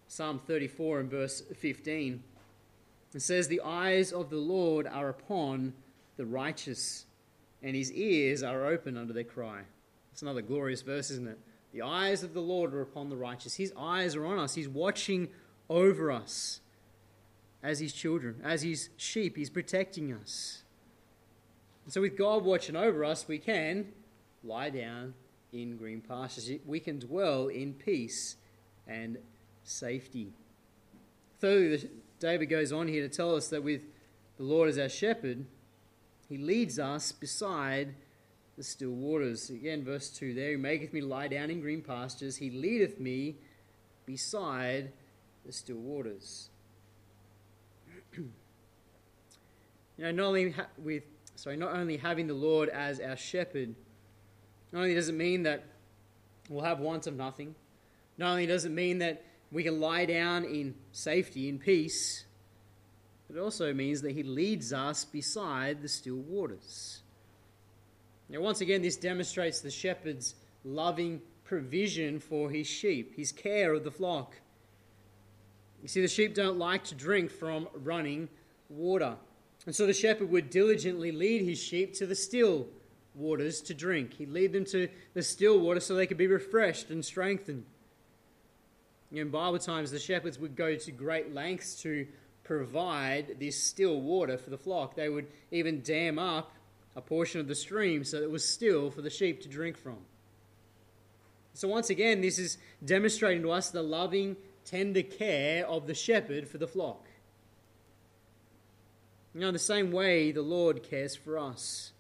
Psalm 0.08 0.40
34 0.46 1.00
and 1.02 1.10
verse 1.10 1.42
15. 1.58 2.24
It 3.14 3.22
says, 3.22 3.48
The 3.48 3.62
eyes 3.64 4.12
of 4.12 4.30
the 4.30 4.38
Lord 4.38 4.88
are 4.88 5.10
upon 5.10 5.74
the 6.18 6.26
righteous, 6.26 7.06
and 7.62 7.76
his 7.76 7.92
ears 7.92 8.44
are 8.44 8.66
open 8.66 8.98
under 8.98 9.14
their 9.14 9.24
cry. 9.24 9.62
It's 10.12 10.22
another 10.22 10.42
glorious 10.42 10.82
verse, 10.82 11.12
isn't 11.12 11.28
it? 11.28 11.40
The 11.74 11.82
eyes 11.82 12.24
of 12.24 12.34
the 12.34 12.42
Lord 12.42 12.74
are 12.74 12.82
upon 12.82 13.10
the 13.10 13.16
righteous. 13.16 13.56
His 13.56 13.74
eyes 13.78 14.16
are 14.16 14.26
on 14.26 14.40
us. 14.40 14.56
He's 14.56 14.68
watching 14.68 15.30
over 15.70 16.12
us 16.12 16.60
as 17.64 17.80
his 17.80 17.94
children, 17.94 18.42
as 18.44 18.64
his 18.64 18.90
sheep. 18.98 19.38
He's 19.38 19.50
protecting 19.50 20.12
us. 20.12 20.64
And 21.86 21.94
so, 21.94 22.02
with 22.02 22.18
God 22.18 22.44
watching 22.44 22.76
over 22.76 23.06
us, 23.06 23.28
we 23.28 23.40
can 23.40 23.94
lie 24.44 24.70
down 24.70 25.14
in 25.54 25.78
green 25.78 26.02
pastures. 26.02 26.50
We 26.66 26.80
can 26.80 27.00
dwell 27.00 27.48
in 27.48 27.74
peace 27.74 28.38
and 28.88 29.18
safety. 29.64 30.34
Thirdly, 31.40 31.90
David 32.20 32.48
goes 32.48 32.72
on 32.72 32.88
here 32.88 33.08
to 33.08 33.16
tell 33.16 33.36
us 33.36 33.48
that 33.50 33.64
with 33.64 33.82
the 34.38 34.44
Lord 34.44 34.70
as 34.70 34.78
our 34.78 34.90
shepherd, 34.90 35.46
he 36.30 36.38
leads 36.38 36.80
us 36.80 37.12
beside 37.12 37.96
the 38.58 38.64
still 38.64 38.92
waters. 38.92 39.50
Again, 39.50 39.84
verse 39.84 40.10
2 40.10 40.34
there 40.34 40.52
He 40.52 40.56
maketh 40.56 40.94
me 40.94 41.02
lie 41.02 41.28
down 41.28 41.50
in 41.50 41.62
green 41.62 41.82
pastures, 41.82 42.38
He 42.38 42.50
leadeth 42.50 43.00
me 43.00 43.36
beside 44.06 44.92
the 45.46 45.52
still 45.52 45.78
waters. 45.78 46.50
you 48.18 48.30
know, 49.98 50.12
not 50.12 50.26
only 50.26 50.52
ha- 50.52 50.68
with 50.78 51.04
sorry, 51.36 51.58
not 51.58 51.74
only 51.76 51.98
having 51.98 52.28
the 52.28 52.34
Lord 52.34 52.70
as 52.70 53.00
our 53.00 53.18
shepherd, 53.18 53.76
not 54.72 54.82
only 54.82 54.96
does 54.96 55.10
it 55.10 55.16
mean 55.16 55.44
that 55.44 55.64
we'll 56.50 56.64
have 56.64 56.80
wants 56.80 57.08
of 57.08 57.16
nothing, 57.16 57.56
not 58.18 58.32
only 58.32 58.46
does 58.46 58.66
it 58.66 58.72
mean 58.72 59.00
that 59.00 59.24
we 59.52 59.64
can 59.64 59.80
lie 59.80 60.06
down 60.06 60.46
in 60.46 60.76
safety, 60.92 61.50
in 61.50 61.60
peace, 61.60 62.26
but 63.28 63.38
it 63.38 63.42
also 63.42 63.74
means 63.74 64.02
that 64.02 64.12
He 64.12 64.24
leads 64.24 64.72
us 64.74 65.06
beside 65.06 65.82
the 65.82 65.88
still 65.88 66.16
waters. 66.16 67.02
Now, 68.30 68.40
once 68.40 68.62
again, 68.62 68.82
this 68.82 68.96
demonstrates 68.96 69.60
the 69.60 69.72
shepherd's 69.72 70.36
loving 70.64 71.22
provision 71.44 72.18
for 72.18 72.50
his 72.50 72.66
sheep, 72.66 73.14
his 73.18 73.34
care 73.34 73.74
of 73.74 73.84
the 73.84 73.92
flock. 73.92 74.36
You 75.82 75.90
see, 75.90 76.02
the 76.02 76.08
sheep 76.08 76.34
don't 76.34 76.58
like 76.58 76.86
to 76.86 76.96
drink 76.96 77.30
from 77.30 77.68
running 77.74 78.30
water. 78.70 79.18
And 79.66 79.76
so 79.76 79.86
the 79.86 79.94
shepherd 79.94 80.30
would 80.30 80.50
diligently 80.50 81.12
lead 81.12 81.42
his 81.42 81.62
sheep 81.62 81.94
to 81.96 82.06
the 82.06 82.16
still 82.16 82.68
waters 83.16 83.62
to 83.62 83.74
drink. 83.74 84.14
He'd 84.14 84.30
lead 84.30 84.54
them 84.54 84.66
to 84.66 84.88
the 85.14 85.24
still 85.24 85.60
water 85.60 85.80
so 85.80 85.96
they 85.96 86.08
could 86.08 86.18
be 86.18 86.28
refreshed 86.28 86.90
and 86.90 87.04
strengthened. 87.04 87.66
In 89.12 89.30
Bible 89.30 89.60
times, 89.60 89.92
the 89.92 90.00
shepherds 90.00 90.40
would 90.40 90.56
go 90.56 90.76
to 90.76 90.92
great 90.92 91.34
lengths 91.34 91.82
to 91.82 92.08
provide 92.44 93.40
this 93.40 93.62
still 93.62 94.00
water 94.00 94.38
for 94.38 94.50
the 94.50 94.58
flock. 94.58 94.96
They 94.96 95.10
would 95.10 95.28
even 95.52 95.82
dam 95.82 96.18
up 96.18 96.52
a 96.96 97.02
portion 97.02 97.42
of 97.42 97.48
the 97.48 97.56
stream 97.56 98.04
so 98.04 98.18
that 98.18 98.24
it 98.24 98.32
was 98.32 98.48
still 98.48 98.90
for 98.90 99.02
the 99.02 99.10
sheep 99.10 99.42
to 99.42 99.50
drink 99.50 99.78
from. 99.78 99.98
So, 101.54 101.68
once 101.68 101.90
again, 101.90 102.22
this 102.22 102.40
is 102.40 102.58
demonstrating 102.84 103.44
to 103.44 103.52
us 103.52 103.70
the 103.70 103.82
loving, 103.82 104.38
tender 104.64 105.04
care 105.04 105.68
of 105.68 105.88
the 105.88 105.94
shepherd 105.94 106.48
for 106.48 106.58
the 106.58 106.68
flock. 106.68 107.08
You 109.34 109.42
know, 109.42 109.52
the 109.52 109.60
same 109.60 109.92
way, 109.92 110.32
the 110.32 110.42
Lord 110.42 110.84
cares 110.84 111.16
for 111.16 111.38
us. 111.38 111.92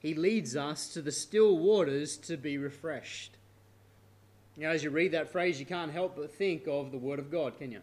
He 0.00 0.14
leads 0.14 0.56
us 0.56 0.88
to 0.94 1.02
the 1.02 1.12
still 1.12 1.56
waters 1.58 2.16
to 2.18 2.36
be 2.36 2.58
refreshed. 2.58 3.36
Know, 4.56 4.68
as 4.68 4.84
you 4.84 4.90
read 4.90 5.12
that 5.12 5.32
phrase, 5.32 5.58
you 5.58 5.64
can't 5.64 5.90
help 5.90 6.16
but 6.16 6.34
think 6.34 6.66
of 6.66 6.90
the 6.90 6.98
Word 6.98 7.18
of 7.18 7.30
God, 7.30 7.56
can 7.56 7.72
you? 7.72 7.80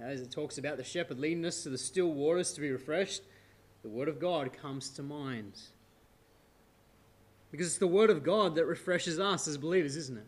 as 0.00 0.20
it 0.20 0.30
talks 0.30 0.58
about 0.58 0.76
the 0.76 0.82
shepherd 0.82 1.20
leading 1.20 1.44
us 1.44 1.62
to 1.62 1.68
the 1.68 1.78
still 1.78 2.10
waters 2.10 2.52
to 2.52 2.60
be 2.60 2.72
refreshed, 2.72 3.22
the 3.82 3.88
Word 3.88 4.08
of 4.08 4.18
God 4.18 4.52
comes 4.52 4.88
to 4.90 5.02
mind. 5.02 5.52
Because 7.50 7.66
it's 7.66 7.78
the 7.78 7.86
Word 7.86 8.10
of 8.10 8.24
God 8.24 8.54
that 8.54 8.64
refreshes 8.64 9.20
us 9.20 9.46
as 9.46 9.58
believers, 9.58 9.94
isn't 9.94 10.18
it? 10.18 10.26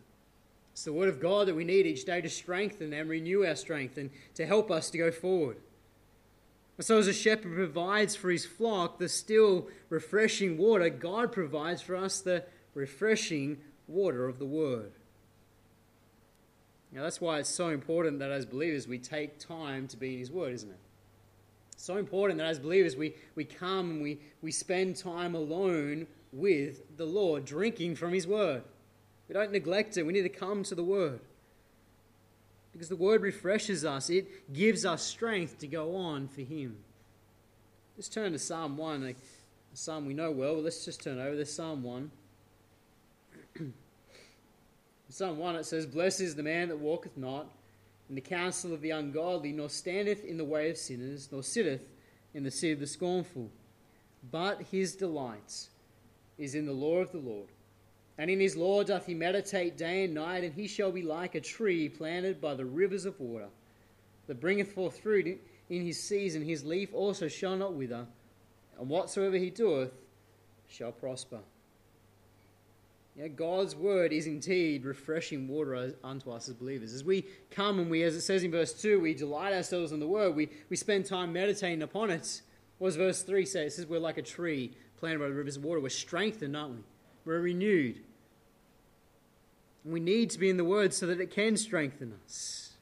It's 0.71 0.83
the 0.83 0.93
Word 0.93 1.09
of 1.09 1.19
God 1.19 1.47
that 1.47 1.55
we 1.55 1.65
need 1.65 1.87
each 1.87 2.05
day 2.05 2.21
to 2.21 2.29
strengthen 2.29 2.93
and 2.93 3.09
renew 3.09 3.43
our 3.43 3.55
strength 3.55 3.97
and 3.97 4.11
to 4.35 4.45
help 4.45 4.69
us 4.69 4.91
to 4.91 4.97
go 4.97 5.11
forward. 5.11 5.57
So, 6.79 6.99
as 6.99 7.07
a 7.07 7.13
shepherd 7.13 7.55
provides 7.55 8.15
for 8.15 8.29
his 8.29 8.45
flock 8.45 8.99
the 8.99 9.09
still, 9.09 9.67
refreshing 9.89 10.57
water, 10.57 10.89
God 10.89 11.31
provides 11.31 11.81
for 11.81 11.95
us 11.95 12.19
the 12.21 12.43
refreshing 12.75 13.57
water 13.87 14.27
of 14.27 14.37
the 14.37 14.45
Word. 14.45 14.91
Now, 16.91 17.03
that's 17.03 17.19
why 17.19 17.39
it's 17.39 17.49
so 17.49 17.69
important 17.69 18.19
that 18.19 18.31
as 18.31 18.45
believers 18.45 18.87
we 18.87 18.99
take 18.99 19.39
time 19.39 19.87
to 19.87 19.97
be 19.97 20.13
in 20.13 20.19
His 20.19 20.31
Word, 20.31 20.53
isn't 20.53 20.69
it? 20.69 20.79
so 21.79 21.97
important 21.97 22.39
that 22.39 22.47
as 22.47 22.59
believers 22.59 22.95
we, 22.95 23.13
we 23.35 23.45
come 23.45 23.91
and 23.91 24.01
we, 24.01 24.19
we 24.41 24.51
spend 24.51 24.95
time 24.95 25.35
alone 25.35 26.07
with 26.33 26.97
the 26.97 27.05
Lord, 27.05 27.45
drinking 27.45 27.95
from 27.95 28.13
His 28.13 28.25
Word. 28.25 28.63
We 29.27 29.33
don't 29.33 29.51
neglect 29.51 29.95
it. 29.97 30.03
We 30.03 30.13
need 30.13 30.23
to 30.23 30.29
come 30.29 30.63
to 30.63 30.75
the 30.75 30.83
Word. 30.83 31.19
Because 32.77 32.89
the 32.89 32.95
Word 32.95 33.23
refreshes 33.23 33.83
us, 33.83 34.11
it 34.11 34.53
gives 34.53 34.85
us 34.85 35.01
strength 35.01 35.57
to 35.59 35.67
go 35.67 35.95
on 35.95 36.27
for 36.27 36.41
Him. 36.41 36.77
Let's 37.97 38.07
turn 38.07 38.33
to 38.33 38.39
Psalm 38.39 38.77
1, 38.77 39.03
a 39.03 39.15
psalm 39.73 40.05
we 40.05 40.13
know 40.13 40.29
well. 40.29 40.61
Let's 40.61 40.85
just 40.85 41.01
turn 41.01 41.19
over 41.19 41.35
to 41.35 41.43
Psalm 41.43 41.81
1. 41.81 42.11
psalm 45.09 45.39
1 45.39 45.55
it 45.55 45.65
says, 45.65 45.87
Blessed 45.87 46.21
is 46.21 46.35
the 46.35 46.43
man 46.43 46.67
that 46.67 46.77
walketh 46.77 47.17
not 47.17 47.47
in 48.09 48.13
the 48.13 48.21
counsel 48.21 48.71
of 48.75 48.81
the 48.81 48.91
ungodly, 48.91 49.53
nor 49.53 49.69
standeth 49.69 50.23
in 50.23 50.37
the 50.37 50.45
way 50.45 50.69
of 50.69 50.77
sinners, 50.77 51.29
nor 51.31 51.41
sitteth 51.41 51.81
in 52.35 52.43
the 52.43 52.51
seat 52.51 52.73
of 52.73 52.79
the 52.79 52.85
scornful. 52.85 53.49
But 54.31 54.61
his 54.69 54.95
delight 54.95 55.67
is 56.37 56.53
in 56.53 56.67
the 56.67 56.73
law 56.73 56.97
of 56.97 57.11
the 57.11 57.17
Lord 57.17 57.47
and 58.17 58.29
in 58.29 58.39
his 58.39 58.55
law 58.55 58.83
doth 58.83 59.05
he 59.05 59.13
meditate 59.13 59.77
day 59.77 60.05
and 60.05 60.13
night, 60.13 60.43
and 60.43 60.53
he 60.53 60.67
shall 60.67 60.91
be 60.91 61.03
like 61.03 61.35
a 61.35 61.41
tree 61.41 61.87
planted 61.87 62.41
by 62.41 62.55
the 62.55 62.65
rivers 62.65 63.05
of 63.05 63.19
water, 63.19 63.47
that 64.27 64.41
bringeth 64.41 64.73
forth 64.73 64.99
fruit 64.99 65.39
in 65.69 65.85
his 65.85 66.01
season. 66.01 66.43
His 66.43 66.63
leaf 66.63 66.93
also 66.93 67.27
shall 67.27 67.55
not 67.55 67.73
wither, 67.73 68.05
and 68.79 68.89
whatsoever 68.89 69.37
he 69.37 69.49
doeth 69.49 69.91
shall 70.67 70.91
prosper. 70.91 71.39
Yeah, 73.17 73.29
God's 73.29 73.75
word 73.75 74.13
is 74.13 74.27
indeed 74.27 74.85
refreshing 74.85 75.47
water 75.47 75.95
unto 76.03 76.29
us 76.29 76.47
as 76.49 76.53
believers. 76.53 76.93
As 76.93 77.03
we 77.03 77.25
come 77.49 77.79
and 77.79 77.89
we, 77.89 78.03
as 78.03 78.15
it 78.15 78.21
says 78.21 78.43
in 78.43 78.51
verse 78.51 78.73
2, 78.79 78.99
we 78.99 79.15
delight 79.15 79.53
ourselves 79.53 79.91
in 79.91 79.99
the 79.99 80.07
word, 80.07 80.35
we, 80.35 80.49
we 80.69 80.75
spend 80.75 81.05
time 81.07 81.33
meditating 81.33 81.81
upon 81.81 82.11
it. 82.11 82.41
What 82.77 82.89
does 82.89 82.95
verse 82.95 83.23
3 83.23 83.43
say? 83.45 83.65
It 83.65 83.73
says 83.73 83.87
we're 83.87 83.99
like 83.99 84.19
a 84.19 84.21
tree 84.21 84.71
planted 84.99 85.17
by 85.17 85.29
the 85.29 85.33
rivers 85.33 85.57
of 85.57 85.63
water. 85.63 85.79
We're 85.79 85.89
strengthened, 85.89 86.55
aren't 86.55 86.75
we? 86.75 86.83
We're 87.25 87.41
renewed. 87.41 88.01
We 89.87 89.99
need 90.01 90.31
to 90.31 90.39
be 90.39 90.49
in 90.49 90.57
the 90.57 90.65
Word 90.65 90.93
so 90.93 91.07
that 91.07 91.21
it 91.21 91.31
can 91.31 91.55
strengthen 91.55 92.13
us. 92.25 92.73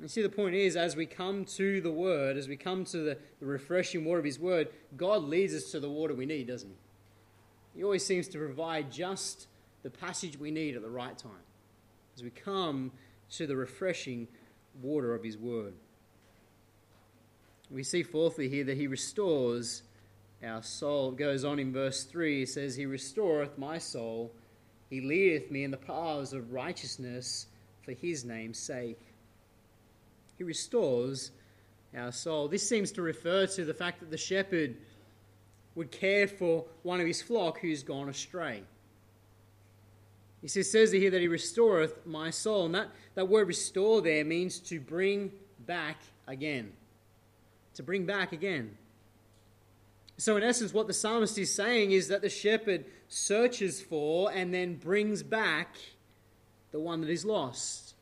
You 0.00 0.08
see, 0.08 0.20
the 0.20 0.28
point 0.28 0.54
is, 0.54 0.76
as 0.76 0.96
we 0.96 1.06
come 1.06 1.44
to 1.44 1.80
the 1.80 1.90
Word, 1.90 2.36
as 2.36 2.48
we 2.48 2.56
come 2.56 2.84
to 2.86 2.98
the, 2.98 3.18
the 3.40 3.46
refreshing 3.46 4.04
water 4.04 4.18
of 4.18 4.24
His 4.24 4.38
Word, 4.38 4.68
God 4.96 5.22
leads 5.22 5.54
us 5.54 5.70
to 5.70 5.80
the 5.80 5.88
water 5.88 6.14
we 6.14 6.26
need, 6.26 6.48
doesn't 6.48 6.68
He? 6.68 7.78
He 7.78 7.84
always 7.84 8.04
seems 8.04 8.28
to 8.28 8.38
provide 8.38 8.92
just 8.92 9.46
the 9.82 9.90
passage 9.90 10.38
we 10.38 10.50
need 10.50 10.76
at 10.76 10.82
the 10.82 10.90
right 10.90 11.16
time 11.16 11.32
as 12.16 12.22
we 12.22 12.30
come 12.30 12.92
to 13.30 13.46
the 13.46 13.56
refreshing 13.56 14.28
water 14.82 15.14
of 15.14 15.22
His 15.22 15.38
Word. 15.38 15.72
We 17.70 17.82
see, 17.82 18.02
fourthly, 18.02 18.48
here 18.48 18.64
that 18.64 18.76
He 18.76 18.88
restores 18.88 19.84
our 20.44 20.62
soul. 20.62 21.12
It 21.12 21.16
goes 21.16 21.44
on 21.44 21.58
in 21.58 21.72
verse 21.72 22.04
3, 22.04 22.40
He 22.40 22.46
says, 22.46 22.76
He 22.76 22.84
restoreth 22.84 23.56
my 23.56 23.78
soul 23.78 24.34
he 24.92 25.00
leadeth 25.00 25.50
me 25.50 25.64
in 25.64 25.70
the 25.70 25.78
paths 25.78 26.34
of 26.34 26.52
righteousness 26.52 27.46
for 27.82 27.92
his 27.92 28.26
name's 28.26 28.58
sake. 28.58 29.00
He 30.36 30.44
restores 30.44 31.30
our 31.96 32.12
soul. 32.12 32.46
This 32.46 32.68
seems 32.68 32.92
to 32.92 33.00
refer 33.00 33.46
to 33.46 33.64
the 33.64 33.72
fact 33.72 34.00
that 34.00 34.10
the 34.10 34.18
shepherd 34.18 34.76
would 35.76 35.90
care 35.90 36.28
for 36.28 36.66
one 36.82 37.00
of 37.00 37.06
his 37.06 37.22
flock 37.22 37.58
who's 37.60 37.82
gone 37.82 38.10
astray. 38.10 38.64
He 40.42 40.48
says, 40.48 40.92
here 40.92 41.10
that 41.10 41.22
he 41.22 41.28
restoreth 41.28 42.04
my 42.04 42.28
soul. 42.28 42.66
And 42.66 42.74
that, 42.74 42.88
that 43.14 43.28
word 43.28 43.48
restore 43.48 44.02
there 44.02 44.26
means 44.26 44.58
to 44.58 44.78
bring 44.78 45.32
back 45.60 46.02
again. 46.26 46.70
To 47.76 47.82
bring 47.82 48.04
back 48.04 48.32
again. 48.32 48.76
So, 50.18 50.36
in 50.36 50.42
essence, 50.42 50.74
what 50.74 50.86
the 50.86 50.92
psalmist 50.92 51.38
is 51.38 51.54
saying 51.54 51.92
is 51.92 52.08
that 52.08 52.20
the 52.20 52.28
shepherd 52.28 52.84
searches 53.12 53.82
for 53.82 54.32
and 54.32 54.54
then 54.54 54.74
brings 54.76 55.22
back 55.22 55.76
the 56.70 56.80
one 56.80 57.02
that 57.02 57.10
is 57.10 57.26
lost, 57.26 57.94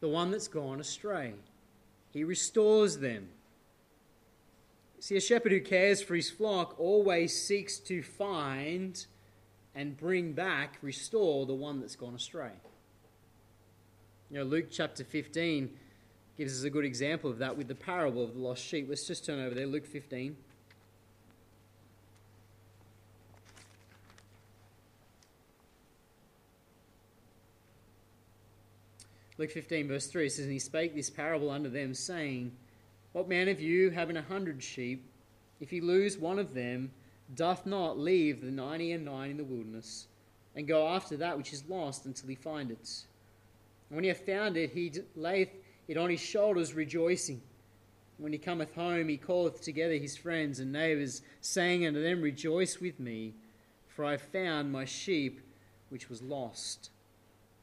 the 0.00 0.08
one 0.08 0.32
that's 0.32 0.48
gone 0.48 0.80
astray. 0.80 1.32
He 2.12 2.24
restores 2.24 2.98
them. 2.98 3.28
See, 4.98 5.16
a 5.16 5.20
shepherd 5.20 5.52
who 5.52 5.60
cares 5.60 6.02
for 6.02 6.16
his 6.16 6.28
flock 6.28 6.74
always 6.76 7.40
seeks 7.40 7.78
to 7.80 8.02
find 8.02 9.06
and 9.76 9.96
bring 9.96 10.32
back, 10.32 10.78
restore 10.82 11.46
the 11.46 11.54
one 11.54 11.78
that's 11.80 11.94
gone 11.94 12.16
astray. 12.16 12.50
You 14.28 14.38
know, 14.38 14.44
Luke 14.44 14.66
chapter 14.72 15.04
15 15.04 15.70
gives 16.36 16.58
us 16.58 16.64
a 16.64 16.70
good 16.70 16.84
example 16.84 17.30
of 17.30 17.38
that 17.38 17.56
with 17.56 17.68
the 17.68 17.76
parable 17.76 18.24
of 18.24 18.34
the 18.34 18.40
lost 18.40 18.64
sheep. 18.64 18.86
Let's 18.88 19.06
just 19.06 19.24
turn 19.24 19.38
over 19.38 19.54
there, 19.54 19.68
Luke 19.68 19.86
15. 19.86 20.36
Luke 29.38 29.52
15, 29.52 29.86
verse 29.86 30.08
3 30.08 30.28
says, 30.28 30.44
And 30.44 30.52
he 30.52 30.58
spake 30.58 30.96
this 30.96 31.10
parable 31.10 31.48
unto 31.48 31.70
them, 31.70 31.94
saying, 31.94 32.50
What 33.12 33.28
man 33.28 33.48
of 33.48 33.60
you, 33.60 33.90
having 33.90 34.16
a 34.16 34.22
hundred 34.22 34.60
sheep, 34.60 35.08
if 35.60 35.70
he 35.70 35.80
lose 35.80 36.18
one 36.18 36.40
of 36.40 36.54
them, 36.54 36.90
doth 37.36 37.64
not 37.64 37.98
leave 37.98 38.40
the 38.40 38.50
ninety 38.50 38.90
and 38.90 39.04
nine 39.04 39.30
in 39.30 39.36
the 39.36 39.44
wilderness, 39.44 40.08
and 40.56 40.66
go 40.66 40.88
after 40.88 41.16
that 41.18 41.36
which 41.36 41.52
is 41.52 41.68
lost 41.68 42.04
until 42.04 42.28
he 42.28 42.34
find 42.34 42.72
it? 42.72 43.04
And 43.88 43.96
when 43.96 44.02
he 44.02 44.08
hath 44.08 44.26
found 44.26 44.56
it, 44.56 44.70
he 44.70 44.92
layeth 45.14 45.50
it 45.86 45.96
on 45.96 46.10
his 46.10 46.20
shoulders, 46.20 46.74
rejoicing. 46.74 47.40
When 48.16 48.32
he 48.32 48.38
cometh 48.38 48.74
home, 48.74 49.08
he 49.08 49.16
calleth 49.16 49.62
together 49.62 49.94
his 49.94 50.16
friends 50.16 50.58
and 50.58 50.72
neighbours, 50.72 51.22
saying 51.42 51.86
unto 51.86 52.02
them, 52.02 52.22
Rejoice 52.22 52.80
with 52.80 52.98
me, 52.98 53.34
for 53.86 54.04
I 54.04 54.12
have 54.12 54.22
found 54.22 54.72
my 54.72 54.84
sheep 54.84 55.40
which 55.90 56.08
was 56.08 56.22
lost. 56.22 56.90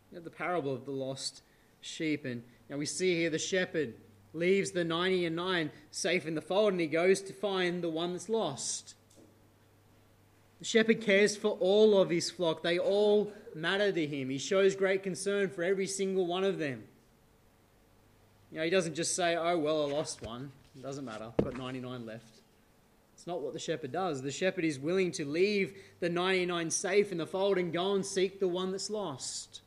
You 0.09 0.19
know, 0.19 0.23
the 0.23 0.29
parable 0.29 0.73
of 0.73 0.85
the 0.85 0.91
lost 0.91 1.41
sheep. 1.85 2.25
And 2.25 2.43
now 2.69 2.77
we 2.77 2.85
see 2.85 3.15
here 3.15 3.29
the 3.29 3.39
shepherd 3.39 3.93
leaves 4.33 4.71
the 4.71 4.83
90 4.83 5.27
and 5.27 5.35
9 5.35 5.71
safe 5.91 6.25
in 6.25 6.35
the 6.35 6.41
fold 6.41 6.73
and 6.73 6.81
he 6.81 6.87
goes 6.87 7.21
to 7.21 7.33
find 7.33 7.81
the 7.81 7.89
one 7.89 8.11
that's 8.11 8.29
lost. 8.29 8.95
The 10.59 10.65
shepherd 10.65 11.01
cares 11.01 11.35
for 11.35 11.51
all 11.59 11.99
of 11.99 12.09
his 12.09 12.31
flock, 12.31 12.63
they 12.63 12.79
all 12.79 13.31
matter 13.53 13.91
to 13.91 14.07
him. 14.07 14.29
He 14.29 14.37
shows 14.37 14.75
great 14.75 15.03
concern 15.03 15.49
for 15.49 15.63
every 15.63 15.87
single 15.87 16.25
one 16.25 16.43
of 16.43 16.59
them. 16.59 16.83
You 18.51 18.59
know, 18.59 18.63
he 18.63 18.69
doesn't 18.69 18.95
just 18.95 19.15
say, 19.15 19.35
oh, 19.35 19.57
well, 19.57 19.83
I 19.83 19.93
lost 19.93 20.21
one. 20.21 20.51
It 20.75 20.81
doesn't 20.83 21.03
matter. 21.03 21.31
I've 21.37 21.43
got 21.43 21.57
99 21.57 22.05
left. 22.05 22.41
It's 23.13 23.27
not 23.27 23.41
what 23.41 23.53
the 23.53 23.59
shepherd 23.59 23.91
does. 23.91 24.21
The 24.21 24.31
shepherd 24.31 24.65
is 24.65 24.77
willing 24.77 25.11
to 25.13 25.25
leave 25.25 25.73
the 25.99 26.09
99 26.09 26.69
safe 26.69 27.11
in 27.11 27.17
the 27.17 27.25
fold 27.25 27.57
and 27.57 27.71
go 27.71 27.95
and 27.95 28.05
seek 28.05 28.39
the 28.39 28.47
one 28.47 28.71
that's 28.71 28.89
lost 28.89 29.61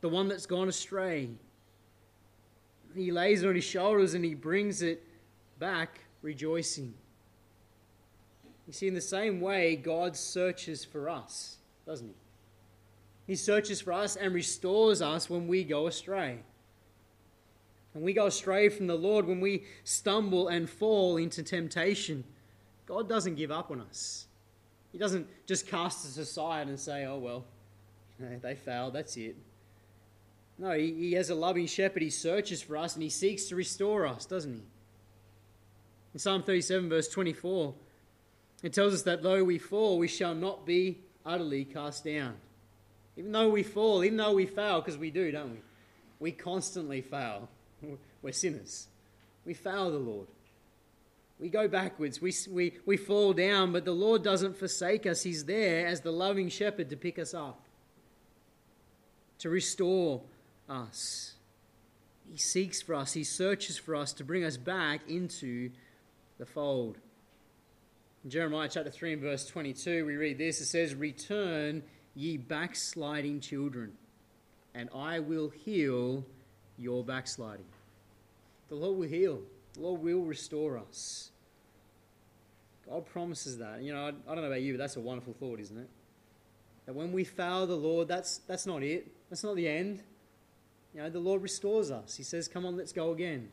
the 0.00 0.08
one 0.08 0.28
that's 0.28 0.46
gone 0.46 0.68
astray. 0.68 1.30
He 2.94 3.10
lays 3.12 3.42
it 3.42 3.48
on 3.48 3.54
his 3.54 3.64
shoulders 3.64 4.14
and 4.14 4.24
he 4.24 4.34
brings 4.34 4.82
it 4.82 5.04
back 5.58 6.00
rejoicing. 6.22 6.94
You 8.66 8.72
see, 8.72 8.88
in 8.88 8.94
the 8.94 9.00
same 9.00 9.40
way, 9.40 9.76
God 9.76 10.16
searches 10.16 10.84
for 10.84 11.08
us, 11.08 11.58
doesn't 11.86 12.06
he? 12.06 12.14
He 13.26 13.36
searches 13.36 13.80
for 13.80 13.92
us 13.92 14.16
and 14.16 14.34
restores 14.34 15.02
us 15.02 15.30
when 15.30 15.46
we 15.46 15.64
go 15.64 15.86
astray. 15.86 16.38
When 17.92 18.04
we 18.04 18.12
go 18.12 18.26
astray 18.26 18.68
from 18.68 18.86
the 18.86 18.96
Lord, 18.96 19.26
when 19.26 19.40
we 19.40 19.64
stumble 19.84 20.48
and 20.48 20.68
fall 20.68 21.16
into 21.16 21.42
temptation, 21.42 22.24
God 22.86 23.08
doesn't 23.08 23.34
give 23.34 23.50
up 23.50 23.70
on 23.70 23.80
us. 23.80 24.26
He 24.92 24.98
doesn't 24.98 25.28
just 25.46 25.66
cast 25.66 26.04
us 26.06 26.16
aside 26.16 26.68
and 26.68 26.78
say, 26.78 27.04
oh, 27.04 27.18
well, 27.18 27.44
they 28.42 28.54
failed, 28.54 28.94
that's 28.94 29.16
it. 29.16 29.36
No, 30.60 30.72
he, 30.72 30.92
he 30.92 31.12
has 31.14 31.30
a 31.30 31.34
loving 31.34 31.66
shepherd. 31.66 32.02
He 32.02 32.10
searches 32.10 32.60
for 32.60 32.76
us 32.76 32.94
and 32.94 33.02
he 33.02 33.08
seeks 33.08 33.44
to 33.44 33.56
restore 33.56 34.06
us, 34.06 34.26
doesn't 34.26 34.52
he? 34.52 34.62
In 36.12 36.20
Psalm 36.20 36.42
37, 36.42 36.90
verse 36.90 37.08
24, 37.08 37.74
it 38.62 38.74
tells 38.74 38.92
us 38.92 39.02
that 39.02 39.22
though 39.22 39.42
we 39.42 39.56
fall, 39.56 39.98
we 39.98 40.06
shall 40.06 40.34
not 40.34 40.66
be 40.66 40.98
utterly 41.24 41.64
cast 41.64 42.04
down. 42.04 42.34
Even 43.16 43.32
though 43.32 43.48
we 43.48 43.62
fall, 43.62 44.04
even 44.04 44.18
though 44.18 44.34
we 44.34 44.44
fail, 44.44 44.82
because 44.82 44.98
we 44.98 45.10
do, 45.10 45.32
don't 45.32 45.52
we? 45.52 45.60
We 46.18 46.32
constantly 46.32 47.00
fail. 47.00 47.48
We're 48.22 48.32
sinners. 48.32 48.86
We 49.46 49.54
fail 49.54 49.90
the 49.90 49.98
Lord. 49.98 50.26
We 51.38 51.48
go 51.48 51.68
backwards. 51.68 52.20
We, 52.20 52.34
we, 52.50 52.74
we 52.84 52.98
fall 52.98 53.32
down, 53.32 53.72
but 53.72 53.86
the 53.86 53.92
Lord 53.92 54.22
doesn't 54.22 54.58
forsake 54.58 55.06
us. 55.06 55.22
He's 55.22 55.46
there 55.46 55.86
as 55.86 56.02
the 56.02 56.12
loving 56.12 56.50
shepherd 56.50 56.90
to 56.90 56.96
pick 56.96 57.18
us 57.18 57.32
up. 57.32 57.64
to 59.38 59.48
restore 59.48 60.20
us. 60.70 61.34
He 62.30 62.38
seeks 62.38 62.80
for 62.80 62.94
us, 62.94 63.12
He 63.12 63.24
searches 63.24 63.76
for 63.76 63.96
us 63.96 64.12
to 64.14 64.24
bring 64.24 64.44
us 64.44 64.56
back 64.56 65.00
into 65.08 65.70
the 66.38 66.46
fold. 66.46 66.98
In 68.24 68.30
Jeremiah 68.30 68.68
chapter 68.70 68.90
3 68.90 69.14
and 69.14 69.22
verse 69.22 69.46
22, 69.46 70.06
we 70.06 70.16
read 70.16 70.38
this 70.38 70.60
it 70.60 70.66
says, 70.66 70.94
Return, 70.94 71.82
ye 72.14 72.36
backsliding 72.36 73.40
children, 73.40 73.92
and 74.74 74.88
I 74.94 75.18
will 75.18 75.48
heal 75.48 76.24
your 76.78 77.02
backsliding. 77.02 77.66
The 78.68 78.76
Lord 78.76 78.98
will 78.98 79.08
heal, 79.08 79.40
the 79.74 79.80
Lord 79.80 80.02
will 80.02 80.22
restore 80.22 80.78
us. 80.78 81.30
God 82.88 83.06
promises 83.06 83.58
that. 83.58 83.82
You 83.82 83.92
know, 83.92 84.06
I, 84.06 84.10
don't 84.10 84.36
know 84.36 84.44
about 84.44 84.62
you, 84.62 84.74
but 84.74 84.78
that's 84.78 84.96
a 84.96 85.00
wonderful 85.00 85.32
thought, 85.32 85.60
isn't 85.60 85.78
it? 85.78 85.88
That 86.86 86.94
when 86.94 87.12
we 87.12 87.24
fail 87.24 87.66
the 87.66 87.76
Lord, 87.76 88.08
that's, 88.08 88.38
that's 88.48 88.66
not 88.66 88.82
it. 88.82 89.06
That's 89.28 89.44
not 89.44 89.54
the 89.54 89.68
end. 89.68 90.02
You 90.94 91.02
know, 91.02 91.10
the 91.10 91.20
Lord 91.20 91.42
restores 91.42 91.90
us. 91.90 92.16
He 92.16 92.22
says, 92.22 92.48
Come 92.48 92.66
on, 92.66 92.76
let's 92.76 92.92
go 92.92 93.12
again. 93.12 93.48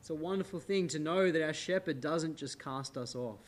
It's 0.00 0.10
a 0.10 0.14
wonderful 0.14 0.58
thing 0.58 0.88
to 0.88 0.98
know 0.98 1.30
that 1.30 1.44
our 1.44 1.52
shepherd 1.52 2.00
doesn't 2.00 2.36
just 2.36 2.58
cast 2.58 2.96
us 2.96 3.14
off. 3.14 3.38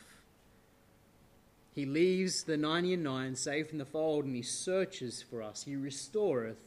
He 1.75 1.87
leaves 1.87 2.45
the 2.45 2.57
ninety 2.57 2.95
and 2.95 3.03
nine 3.03 3.35
safe 3.35 3.73
in 3.73 3.79
the 3.79 3.85
fold 3.85 4.25
and 4.25 4.37
he 4.37 4.43
searches 4.43 5.21
for 5.21 5.43
us. 5.43 5.65
He 5.65 5.75
restoreth 5.75 6.61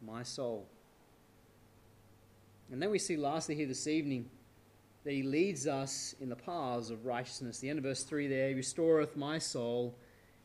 my 0.00 0.22
soul. 0.22 0.66
And 2.72 2.80
then 2.80 2.90
we 2.90 2.98
see 2.98 3.16
lastly 3.16 3.54
here 3.54 3.66
this 3.66 3.86
evening 3.86 4.30
that 5.04 5.12
he 5.12 5.22
leads 5.22 5.66
us 5.66 6.14
in 6.18 6.30
the 6.30 6.36
paths 6.36 6.88
of 6.88 7.04
righteousness. 7.04 7.58
The 7.58 7.68
end 7.68 7.78
of 7.78 7.84
verse 7.84 8.02
3 8.02 8.28
there, 8.28 8.48
he 8.48 8.54
restoreth 8.54 9.14
my 9.14 9.38
soul. 9.38 9.94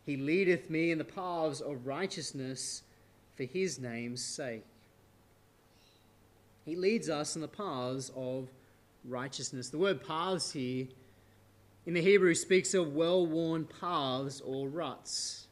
He 0.06 0.18
leadeth 0.18 0.70
me 0.70 0.92
in 0.92 0.98
the 0.98 1.06
paths 1.06 1.62
of 1.62 1.88
righteousness 1.88 2.84
for 3.42 3.52
his 3.52 3.80
name's 3.80 4.24
sake. 4.24 4.66
He 6.64 6.76
leads 6.76 7.10
us 7.10 7.36
in 7.36 7.42
the 7.42 7.48
paths 7.48 8.12
of 8.16 8.50
righteousness. 9.04 9.70
The 9.70 9.80
word 9.80 10.06
paths 10.06 10.52
here 10.52 10.86
in 11.88 11.96
the 11.96 12.02
Hebrew 12.02 12.36
speaks 12.36 12.76
of 12.76 12.94
well 12.94 13.26
worn 13.26 13.66
paths 13.66 14.42
or 14.42 14.70
ruts. 14.70 15.48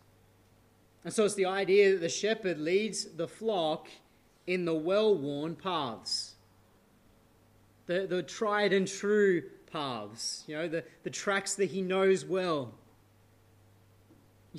And 1.04 1.12
so 1.12 1.25
it's 1.25 1.34
the 1.34 1.47
idea 1.47 1.93
that 1.93 2.02
the 2.02 2.10
shepherd 2.10 2.60
leads 2.60 3.06
the 3.06 3.28
flock 3.28 3.88
in 4.45 4.65
the 4.65 4.75
well 4.75 5.15
worn 5.15 5.56
paths, 5.56 6.36
the, 7.88 8.06
the 8.06 8.21
tried 8.21 8.71
and 8.71 8.88
true 8.88 9.41
paths, 9.71 10.43
you 10.45 10.56
know, 10.56 10.67
the, 10.67 10.84
the 11.02 11.10
tracks 11.10 11.56
that 11.56 11.71
he 11.71 11.82
knows 11.82 12.23
well. 12.23 12.71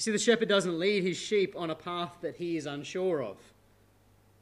You 0.00 0.04
see, 0.04 0.12
the 0.12 0.18
shepherd 0.18 0.48
doesn't 0.48 0.78
lead 0.78 1.02
his 1.02 1.18
sheep 1.18 1.54
on 1.58 1.68
a 1.68 1.74
path 1.74 2.16
that 2.22 2.34
he 2.36 2.56
is 2.56 2.64
unsure 2.64 3.22
of. 3.22 3.36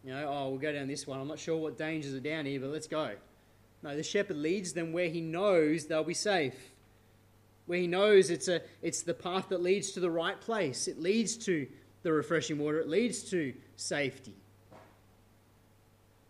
You 0.04 0.12
know, 0.12 0.28
oh, 0.28 0.48
we'll 0.50 0.60
go 0.60 0.72
down 0.72 0.86
this 0.86 1.04
one. 1.04 1.18
I'm 1.18 1.26
not 1.26 1.40
sure 1.40 1.56
what 1.56 1.76
dangers 1.76 2.14
are 2.14 2.20
down 2.20 2.46
here, 2.46 2.60
but 2.60 2.70
let's 2.70 2.86
go. 2.86 3.16
No, 3.82 3.96
the 3.96 4.04
shepherd 4.04 4.36
leads 4.36 4.72
them 4.72 4.92
where 4.92 5.08
he 5.08 5.20
knows 5.20 5.86
they'll 5.86 6.04
be 6.04 6.14
safe. 6.14 6.54
Where 7.66 7.80
he 7.80 7.88
knows 7.88 8.30
it's, 8.30 8.46
a, 8.46 8.62
it's 8.82 9.02
the 9.02 9.14
path 9.14 9.48
that 9.48 9.60
leads 9.60 9.90
to 9.90 10.00
the 10.00 10.12
right 10.12 10.40
place. 10.40 10.86
It 10.86 11.00
leads 11.00 11.36
to 11.46 11.66
the 12.04 12.12
refreshing 12.12 12.58
water, 12.58 12.78
it 12.78 12.88
leads 12.88 13.28
to 13.30 13.52
safety. 13.74 14.36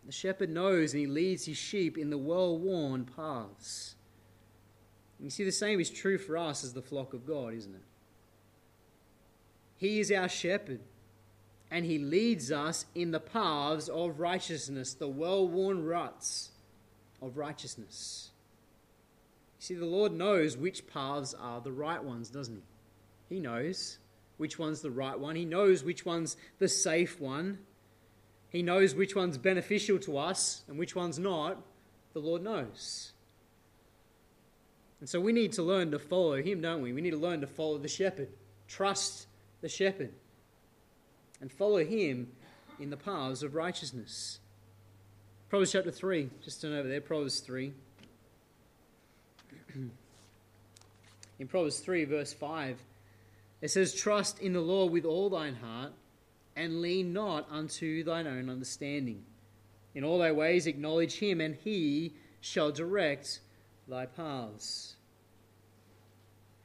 The 0.07 0.11
shepherd 0.11 0.49
knows 0.49 0.93
and 0.93 1.01
he 1.01 1.05
leads 1.05 1.45
his 1.45 1.57
sheep 1.57 1.99
in 1.99 2.09
the 2.09 2.17
well 2.17 2.57
worn 2.57 3.05
paths. 3.05 3.93
And 5.19 5.25
you 5.25 5.29
see, 5.29 5.43
the 5.43 5.51
same 5.51 5.79
is 5.79 5.91
true 5.91 6.17
for 6.17 6.35
us 6.35 6.63
as 6.63 6.73
the 6.73 6.81
flock 6.81 7.13
of 7.13 7.27
God, 7.27 7.53
isn't 7.53 7.75
it? 7.75 7.83
He 9.79 10.01
is 10.01 10.11
our 10.11 10.27
shepherd, 10.27 10.81
and 11.71 11.85
He 11.85 11.97
leads 11.97 12.51
us 12.51 12.85
in 12.93 13.11
the 13.11 13.19
paths 13.21 13.87
of 13.87 14.19
righteousness, 14.19 14.93
the 14.93 15.07
well 15.07 15.47
worn 15.47 15.85
ruts 15.85 16.49
of 17.21 17.37
righteousness. 17.37 18.31
You 19.59 19.65
see, 19.65 19.75
the 19.75 19.85
Lord 19.85 20.11
knows 20.11 20.57
which 20.57 20.85
paths 20.85 21.33
are 21.33 21.61
the 21.61 21.71
right 21.71 22.03
ones, 22.03 22.29
doesn't 22.29 22.61
He? 23.29 23.35
He 23.35 23.39
knows 23.39 23.99
which 24.35 24.59
one's 24.59 24.81
the 24.81 24.91
right 24.91 25.17
one, 25.17 25.37
He 25.37 25.45
knows 25.45 25.81
which 25.81 26.05
one's 26.05 26.35
the 26.57 26.67
safe 26.67 27.17
one, 27.21 27.59
He 28.49 28.61
knows 28.61 28.93
which 28.93 29.15
one's 29.15 29.37
beneficial 29.37 29.97
to 29.99 30.17
us 30.17 30.63
and 30.67 30.77
which 30.77 30.93
one's 30.93 31.17
not. 31.17 31.57
The 32.11 32.19
Lord 32.19 32.43
knows. 32.43 33.13
And 34.99 35.07
so 35.07 35.21
we 35.21 35.31
need 35.31 35.53
to 35.53 35.63
learn 35.63 35.91
to 35.91 35.99
follow 35.99 36.41
Him, 36.41 36.59
don't 36.59 36.81
we? 36.81 36.91
We 36.91 36.99
need 36.99 37.11
to 37.11 37.17
learn 37.17 37.39
to 37.39 37.47
follow 37.47 37.77
the 37.77 37.87
shepherd. 37.87 38.27
Trust 38.67 39.27
the 39.61 39.69
shepherd, 39.69 40.13
and 41.41 41.51
follow 41.51 41.83
him 41.83 42.27
in 42.79 42.89
the 42.89 42.97
paths 42.97 43.43
of 43.43 43.55
righteousness. 43.55 44.39
Proverbs 45.49 45.71
chapter 45.71 45.91
3, 45.91 46.29
just 46.43 46.61
turn 46.61 46.73
over 46.73 46.87
there, 46.87 47.01
Proverbs 47.01 47.39
3. 47.39 47.73
in 51.39 51.47
Proverbs 51.47 51.79
3, 51.79 52.05
verse 52.05 52.33
5, 52.33 52.77
it 53.61 53.69
says, 53.69 53.93
Trust 53.93 54.39
in 54.39 54.53
the 54.53 54.61
Lord 54.61 54.93
with 54.93 55.05
all 55.05 55.29
thine 55.29 55.55
heart, 55.55 55.91
and 56.55 56.81
lean 56.81 57.13
not 57.13 57.47
unto 57.49 58.03
thine 58.03 58.27
own 58.27 58.49
understanding. 58.49 59.23
In 59.95 60.03
all 60.03 60.19
thy 60.19 60.31
ways 60.31 60.67
acknowledge 60.67 61.19
him, 61.19 61.41
and 61.41 61.55
he 61.55 62.13
shall 62.41 62.71
direct 62.71 63.39
thy 63.87 64.05
paths. 64.05 64.95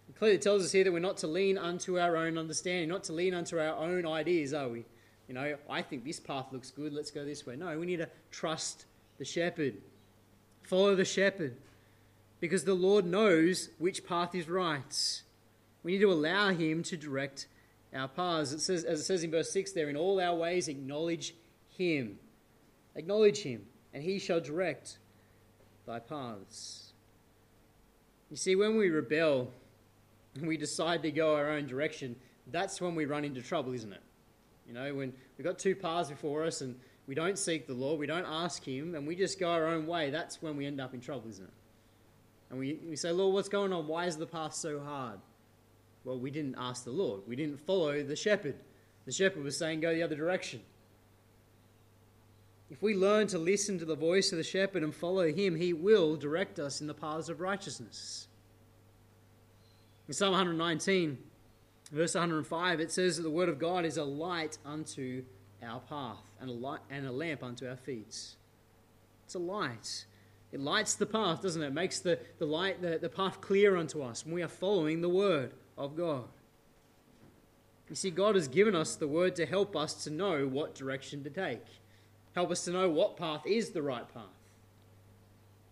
It 0.08 0.16
clearly 0.16 0.38
tells 0.38 0.64
us 0.64 0.72
here 0.72 0.84
that 0.84 0.92
we're 0.92 0.98
not 0.98 1.16
to 1.18 1.26
lean 1.26 1.58
unto 1.58 1.98
our 1.98 2.16
own 2.16 2.38
understanding, 2.38 2.88
not 2.88 3.04
to 3.04 3.12
lean 3.12 3.34
unto 3.34 3.58
our 3.58 3.74
own 3.74 4.06
ideas, 4.06 4.52
are 4.52 4.68
we? 4.68 4.84
You 5.28 5.34
know, 5.34 5.56
I 5.68 5.82
think 5.82 6.04
this 6.04 6.20
path 6.20 6.46
looks 6.52 6.70
good, 6.70 6.92
let's 6.92 7.10
go 7.10 7.24
this 7.24 7.46
way. 7.46 7.56
No, 7.56 7.78
we 7.78 7.86
need 7.86 7.96
to 7.96 8.08
trust 8.30 8.84
the 9.18 9.24
shepherd, 9.24 9.74
follow 10.62 10.94
the 10.94 11.04
shepherd, 11.04 11.56
because 12.40 12.64
the 12.64 12.74
Lord 12.74 13.06
knows 13.06 13.70
which 13.78 14.04
path 14.06 14.34
is 14.34 14.48
right. 14.48 15.22
We 15.82 15.92
need 15.92 16.00
to 16.00 16.12
allow 16.12 16.50
him 16.50 16.82
to 16.84 16.96
direct 16.96 17.46
our 17.94 18.08
paths. 18.08 18.52
It 18.52 18.60
says, 18.60 18.84
as 18.84 19.00
it 19.00 19.04
says 19.04 19.24
in 19.24 19.30
verse 19.30 19.50
6 19.52 19.72
there, 19.72 19.88
in 19.88 19.96
all 19.96 20.20
our 20.20 20.34
ways 20.34 20.68
acknowledge 20.68 21.34
him. 21.76 22.18
Acknowledge 22.94 23.38
him, 23.38 23.66
and 23.92 24.02
he 24.02 24.18
shall 24.18 24.40
direct 24.40 24.98
thy 25.86 26.00
paths. 26.00 26.92
You 28.30 28.36
see, 28.36 28.56
when 28.56 28.76
we 28.76 28.90
rebel, 28.90 29.52
and 30.34 30.46
we 30.46 30.56
decide 30.56 31.02
to 31.02 31.10
go 31.10 31.34
our 31.34 31.50
own 31.50 31.66
direction, 31.66 32.16
that's 32.50 32.80
when 32.80 32.94
we 32.94 33.04
run 33.04 33.24
into 33.24 33.42
trouble, 33.42 33.72
isn't 33.72 33.92
it? 33.92 34.02
You 34.66 34.74
know, 34.74 34.94
when 34.94 35.12
we've 35.36 35.44
got 35.44 35.58
two 35.58 35.74
paths 35.74 36.10
before 36.10 36.44
us 36.44 36.60
and 36.60 36.78
we 37.06 37.14
don't 37.14 37.38
seek 37.38 37.66
the 37.66 37.74
Lord, 37.74 38.00
we 38.00 38.06
don't 38.06 38.26
ask 38.26 38.64
Him, 38.64 38.94
and 38.94 39.06
we 39.06 39.14
just 39.14 39.38
go 39.38 39.50
our 39.50 39.66
own 39.66 39.86
way, 39.86 40.10
that's 40.10 40.40
when 40.40 40.56
we 40.56 40.66
end 40.66 40.80
up 40.80 40.94
in 40.94 41.00
trouble, 41.00 41.28
isn't 41.28 41.44
it? 41.44 41.52
And 42.50 42.58
we, 42.58 42.78
we 42.88 42.96
say, 42.96 43.10
Lord, 43.10 43.34
what's 43.34 43.48
going 43.48 43.72
on? 43.72 43.86
Why 43.86 44.06
is 44.06 44.16
the 44.16 44.26
path 44.26 44.54
so 44.54 44.80
hard? 44.80 45.18
Well, 46.04 46.18
we 46.18 46.30
didn't 46.30 46.56
ask 46.58 46.84
the 46.84 46.90
Lord. 46.90 47.22
We 47.26 47.36
didn't 47.36 47.60
follow 47.60 48.02
the 48.02 48.16
shepherd. 48.16 48.56
The 49.06 49.12
shepherd 49.12 49.42
was 49.42 49.56
saying, 49.56 49.80
go 49.80 49.94
the 49.94 50.02
other 50.02 50.16
direction. 50.16 50.60
If 52.70 52.82
we 52.82 52.94
learn 52.94 53.26
to 53.28 53.38
listen 53.38 53.78
to 53.78 53.84
the 53.84 53.94
voice 53.94 54.32
of 54.32 54.38
the 54.38 54.44
shepherd 54.44 54.82
and 54.82 54.94
follow 54.94 55.32
him, 55.32 55.56
he 55.56 55.72
will 55.72 56.16
direct 56.16 56.58
us 56.58 56.80
in 56.80 56.86
the 56.86 56.94
paths 56.94 57.28
of 57.28 57.40
righteousness. 57.40 58.28
In 60.06 60.12
Psalm 60.12 60.32
119, 60.32 61.18
verse 61.90 62.14
105, 62.14 62.80
it 62.80 62.92
says 62.92 63.16
that 63.16 63.22
the 63.22 63.30
Word 63.30 63.48
of 63.48 63.58
God 63.58 63.84
is 63.84 63.96
a 63.96 64.04
light 64.04 64.58
unto 64.64 65.24
our 65.62 65.80
path 65.80 66.30
and 66.40 66.50
a, 66.50 66.52
light, 66.52 66.80
and 66.90 67.06
a 67.06 67.12
lamp 67.12 67.42
unto 67.42 67.66
our 67.66 67.76
feet. 67.76 68.08
It's 69.24 69.34
a 69.34 69.38
light. 69.38 70.04
It 70.52 70.60
lights 70.60 70.94
the 70.94 71.06
path, 71.06 71.42
doesn't 71.42 71.62
it? 71.62 71.68
It 71.68 71.72
makes 71.72 72.00
the, 72.00 72.18
the 72.38 72.44
light 72.44 72.82
the, 72.82 72.98
the 72.98 73.08
path 73.08 73.40
clear 73.40 73.76
unto 73.76 74.02
us 74.02 74.26
when 74.26 74.34
we 74.34 74.42
are 74.42 74.48
following 74.48 75.00
the 75.00 75.08
Word 75.08 75.52
of 75.78 75.96
God. 75.96 76.28
You 77.88 77.96
see, 77.96 78.10
God 78.10 78.34
has 78.34 78.48
given 78.48 78.74
us 78.74 78.96
the 78.96 79.08
Word 79.08 79.36
to 79.36 79.46
help 79.46 79.74
us 79.74 80.04
to 80.04 80.10
know 80.10 80.46
what 80.46 80.74
direction 80.74 81.24
to 81.24 81.30
take, 81.30 81.64
help 82.34 82.50
us 82.50 82.64
to 82.66 82.70
know 82.70 82.90
what 82.90 83.16
path 83.16 83.46
is 83.46 83.70
the 83.70 83.82
right 83.82 84.06
path. 84.12 84.24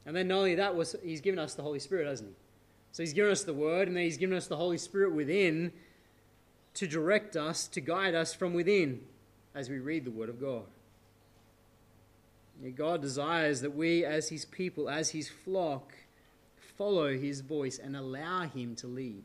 And 0.06 0.16
then 0.16 0.28
not 0.28 0.38
only 0.38 0.54
that, 0.54 0.74
was 0.74 0.96
He's 1.02 1.20
given 1.20 1.38
us 1.38 1.54
the 1.54 1.62
Holy 1.62 1.78
Spirit, 1.78 2.06
hasn't 2.06 2.30
He? 2.30 2.41
So 2.92 3.02
he's 3.02 3.14
given 3.14 3.32
us 3.32 3.42
the 3.42 3.54
word, 3.54 3.88
and 3.88 3.96
then 3.96 4.04
he's 4.04 4.18
given 4.18 4.36
us 4.36 4.46
the 4.46 4.56
Holy 4.56 4.78
Spirit 4.78 5.14
within 5.14 5.72
to 6.74 6.86
direct 6.86 7.36
us, 7.36 7.66
to 7.68 7.80
guide 7.80 8.14
us 8.14 8.34
from 8.34 8.54
within 8.54 9.00
as 9.54 9.68
we 9.68 9.78
read 9.78 10.04
the 10.04 10.10
word 10.10 10.28
of 10.28 10.40
God. 10.40 10.64
God 12.76 13.02
desires 13.02 13.60
that 13.62 13.74
we, 13.74 14.04
as 14.04 14.28
his 14.28 14.44
people, 14.44 14.88
as 14.88 15.10
his 15.10 15.28
flock, 15.28 15.92
follow 16.78 17.16
his 17.16 17.40
voice 17.40 17.78
and 17.78 17.96
allow 17.96 18.42
him 18.42 18.76
to 18.76 18.86
lead. 18.86 19.24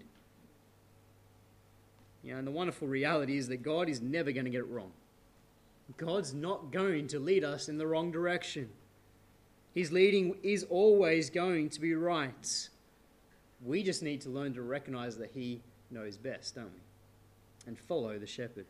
You 2.24 2.34
know, 2.34 2.40
and 2.40 2.48
the 2.48 2.52
wonderful 2.52 2.88
reality 2.88 3.38
is 3.38 3.48
that 3.50 3.64
God 3.64 3.90
is 3.90 4.02
never 4.02 4.32
going 4.32 4.46
to 4.46 4.52
get 4.52 4.62
it 4.62 4.70
wrong. 4.70 4.92
God's 5.98 6.34
not 6.34 6.72
going 6.72 7.08
to 7.10 7.20
lead 7.20 7.44
us 7.44 7.70
in 7.70 7.78
the 7.78 7.88
wrong 7.88 8.12
direction. 8.12 8.70
His 9.74 9.92
leading 9.92 10.36
is 10.42 10.64
always 10.64 11.30
going 11.30 11.70
to 11.70 11.80
be 11.80 11.94
right. 11.94 12.70
We 13.64 13.84
just 13.84 14.04
need 14.04 14.22
to 14.22 14.30
learn 14.30 14.54
to 14.54 14.62
recognize 14.62 15.18
that 15.18 15.32
He 15.32 15.62
knows 15.90 16.18
best, 16.18 16.56
don't 16.56 16.66
we? 16.66 16.82
And 17.66 17.78
follow 17.78 18.18
the 18.18 18.28
shepherd. 18.28 18.66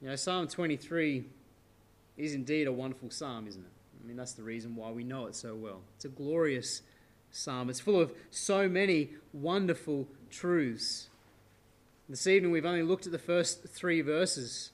You 0.00 0.08
know, 0.08 0.16
Psalm 0.16 0.46
23 0.46 1.24
is 2.16 2.34
indeed 2.34 2.66
a 2.66 2.72
wonderful 2.72 3.10
psalm, 3.10 3.48
isn't 3.48 3.62
it? 3.62 3.70
I 4.02 4.06
mean, 4.06 4.16
that's 4.16 4.32
the 4.32 4.42
reason 4.42 4.76
why 4.76 4.90
we 4.90 5.04
know 5.04 5.26
it 5.26 5.34
so 5.34 5.54
well. 5.54 5.80
It's 5.96 6.04
a 6.04 6.08
glorious 6.08 6.82
psalm. 7.30 7.68
It's 7.70 7.80
full 7.80 8.00
of 8.00 8.12
so 8.30 8.68
many 8.68 9.10
wonderful 9.32 10.06
truths. 10.30 11.08
This 12.08 12.26
evening, 12.26 12.52
we've 12.52 12.64
only 12.64 12.82
looked 12.82 13.06
at 13.06 13.12
the 13.12 13.18
first 13.18 13.68
three 13.68 14.00
verses, 14.00 14.70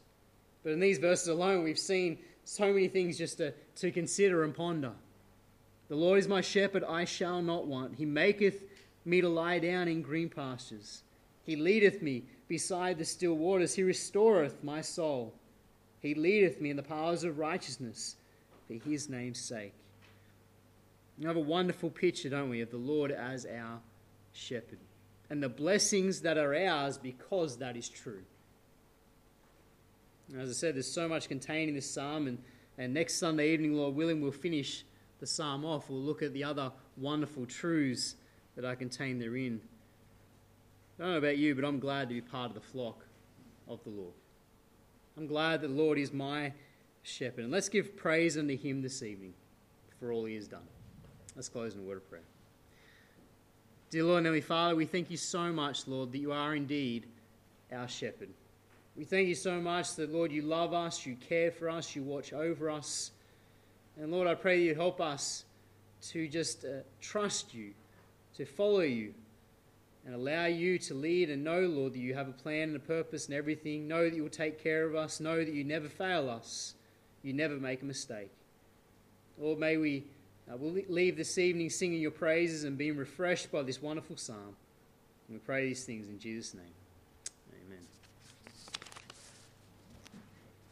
but 0.63 0.73
in 0.73 0.81
these 0.81 0.99
verses 0.99 1.29
alone, 1.29 1.65
we've 1.65 1.79
seen 1.79 2.19
so 2.45 2.73
many 2.73 2.89
things 2.89 3.19
just 3.19 3.39
to, 3.39 3.53
to 3.77 3.91
consider 3.91 4.45
and 4.45 4.55
ponder. 4.55 4.93
The 5.95 6.01
Lord 6.01 6.19
is 6.19 6.27
my 6.27 6.41
shepherd, 6.41 6.83
I 6.83 7.05
shall 7.05 7.41
not 7.41 7.69
want. 7.69 7.95
He 7.95 8.05
maketh 8.05 8.65
me 9.05 9.21
to 9.21 9.29
lie 9.29 9.61
down 9.61 9.87
in 9.87 10.03
green 10.03 10.29
pastures. 10.29 11.05
He 11.45 11.55
leadeth 11.55 12.03
me 12.03 12.25
beside 12.49 12.99
the 12.99 13.05
still 13.05 13.35
waters. 13.35 13.77
He 13.77 13.85
restoreth 13.85 14.65
my 14.65 14.81
soul. 14.81 15.33
He 16.01 16.17
leadeth 16.17 16.61
me 16.61 16.71
in 16.71 16.77
the 16.77 16.83
paths 16.83 17.23
of 17.23 17.39
righteousness 17.39 18.17
for 18.67 18.75
his 18.75 19.09
name's 19.09 19.39
sake. 19.39 19.73
We 21.17 21.27
have 21.27 21.37
a 21.37 21.41
wonderful 21.41 21.91
picture, 21.91 22.29
don't 22.29 22.49
we, 22.49 22.61
of 22.61 22.73
the 22.73 22.77
Lord 22.77 23.13
as 23.13 23.47
our 23.47 23.79
shepherd 24.33 24.81
and 25.31 25.41
the 25.41 25.49
blessings 25.49 26.23
that 26.23 26.37
are 26.37 26.57
ours 26.57 26.99
because 26.99 27.59
that 27.59 27.77
is 27.77 27.89
true. 27.89 28.25
As 30.37 30.51
I 30.51 30.55
said, 30.55 30.75
there's 30.75 30.91
so 30.91 31.09
much 31.09 31.29
contained 31.29 31.69
in 31.69 31.77
this 31.77 31.89
psalm, 31.89 32.27
and, 32.27 32.39
and 32.79 32.93
next 32.93 33.15
Sunday 33.19 33.53
evening, 33.53 33.77
Lord 33.77 33.95
willing, 33.95 34.21
we'll 34.21 34.33
finish 34.33 34.85
the 35.25 35.29
psalm 35.29 35.65
off. 35.65 35.89
We'll 35.89 36.03
look 36.03 36.21
at 36.21 36.35
the 36.35 36.45
other 36.45 36.71
wonderful 36.99 37.47
truths 37.47 38.17
that 38.57 38.65
are 38.67 38.77
contained 38.77 39.23
therein. 39.23 39.59
I 40.99 41.03
don't 41.03 41.13
know 41.13 41.19
about 41.19 41.39
you, 41.39 41.55
but 41.55 41.65
I'm 41.65 41.79
glad 41.79 42.11
to 42.11 42.15
be 42.15 42.21
part 42.21 42.51
of 42.51 42.55
the 42.55 42.61
flock 42.61 43.07
of 43.67 43.83
the 43.85 43.91
Lord. 43.91 44.13
I'm 45.17 45.27
glad 45.27 45.63
that 45.63 45.69
the 45.69 45.75
Lord 45.75 45.99
is 45.99 46.13
my 46.13 46.53
shepherd. 47.05 47.45
And 47.45 47.51
let's 47.51 47.71
give 47.71 47.97
praise 47.97 48.37
unto 48.37 48.55
him 48.55 48.83
this 48.83 49.03
evening 49.03 49.33
for 49.99 50.13
all 50.13 50.27
he 50.27 50.35
has 50.35 50.47
done. 50.47 50.69
Let's 51.35 51.49
close 51.49 51.75
in 51.75 51.81
a 51.81 51.85
word 51.85 51.97
of 51.97 52.11
prayer. 52.11 52.21
Dear 53.89 54.05
Lord 54.05 54.19
and 54.19 54.27
Heavenly 54.27 54.43
Father, 54.43 54.77
we 54.77 54.85
thank 54.85 55.11
you 55.11 55.17
so 55.17 55.51
much, 55.55 55.89
Lord, 55.89 56.13
that 56.13 56.19
you 56.19 56.33
are 56.33 56.55
indeed 56.55 57.07
our 57.73 57.89
shepherd. 57.89 58.29
We 58.95 59.05
thank 59.05 59.29
you 59.29 59.35
so 59.35 59.59
much 59.59 59.95
that, 59.95 60.13
Lord, 60.13 60.33
you 60.33 60.43
love 60.43 60.75
us, 60.75 61.07
you 61.07 61.17
care 61.17 61.51
for 61.51 61.71
us, 61.71 61.97
you 61.97 62.03
watch 62.03 62.35
over 62.35 62.71
us. 62.71 63.13
And 64.01 64.11
Lord, 64.11 64.27
I 64.27 64.35
pray 64.35 64.63
you 64.63 64.75
help 64.75 65.01
us 65.01 65.45
to 66.09 66.29
just 66.29 66.65
uh, 66.65 66.81
trust 67.01 67.55
you, 67.55 67.73
to 68.37 68.45
follow 68.45 68.81
you, 68.81 69.15
and 70.05 70.15
allow 70.15 70.47
you 70.47 70.79
to 70.79 70.95
lead 70.95 71.31
and 71.31 71.45
know, 71.45 71.61
Lord, 71.61 71.95
that 71.95 71.99
you 71.99 72.15
have 72.15 72.29
a 72.29 72.33
plan 72.33 72.69
and 72.69 72.77
a 72.77 72.81
purpose 72.81 73.27
and 73.27 73.35
everything. 73.35 73.89
Know 73.89 74.05
that 74.05 74.15
you 74.15 74.23
will 74.23 74.31
take 74.31 74.63
care 74.63 74.85
of 74.85 74.95
us. 74.95 75.21
Know 75.21 75.37
that 75.37 75.55
you 75.55 75.65
never 75.65 75.89
fail 75.89 76.29
us. 76.29 76.75
You 77.23 77.33
never 77.33 77.55
make 77.55 77.83
a 77.83 77.87
mistake. 77.87 78.31
Lord, 79.39 79.59
may 79.59 79.77
we 79.77 80.05
uh, 80.51 80.57
we'll 80.59 80.83
leave 80.89 81.17
this 81.17 81.39
evening 81.39 81.71
singing 81.71 82.01
your 82.01 82.11
praises 82.11 82.65
and 82.65 82.77
being 82.77 82.97
refreshed 82.97 83.51
by 83.51 83.63
this 83.63 83.81
wonderful 83.81 84.17
psalm. 84.17 84.57
And 85.29 85.37
we 85.37 85.39
pray 85.39 85.67
these 85.67 85.85
things 85.85 86.09
in 86.09 86.19
Jesus' 86.19 86.53
name. 86.53 86.84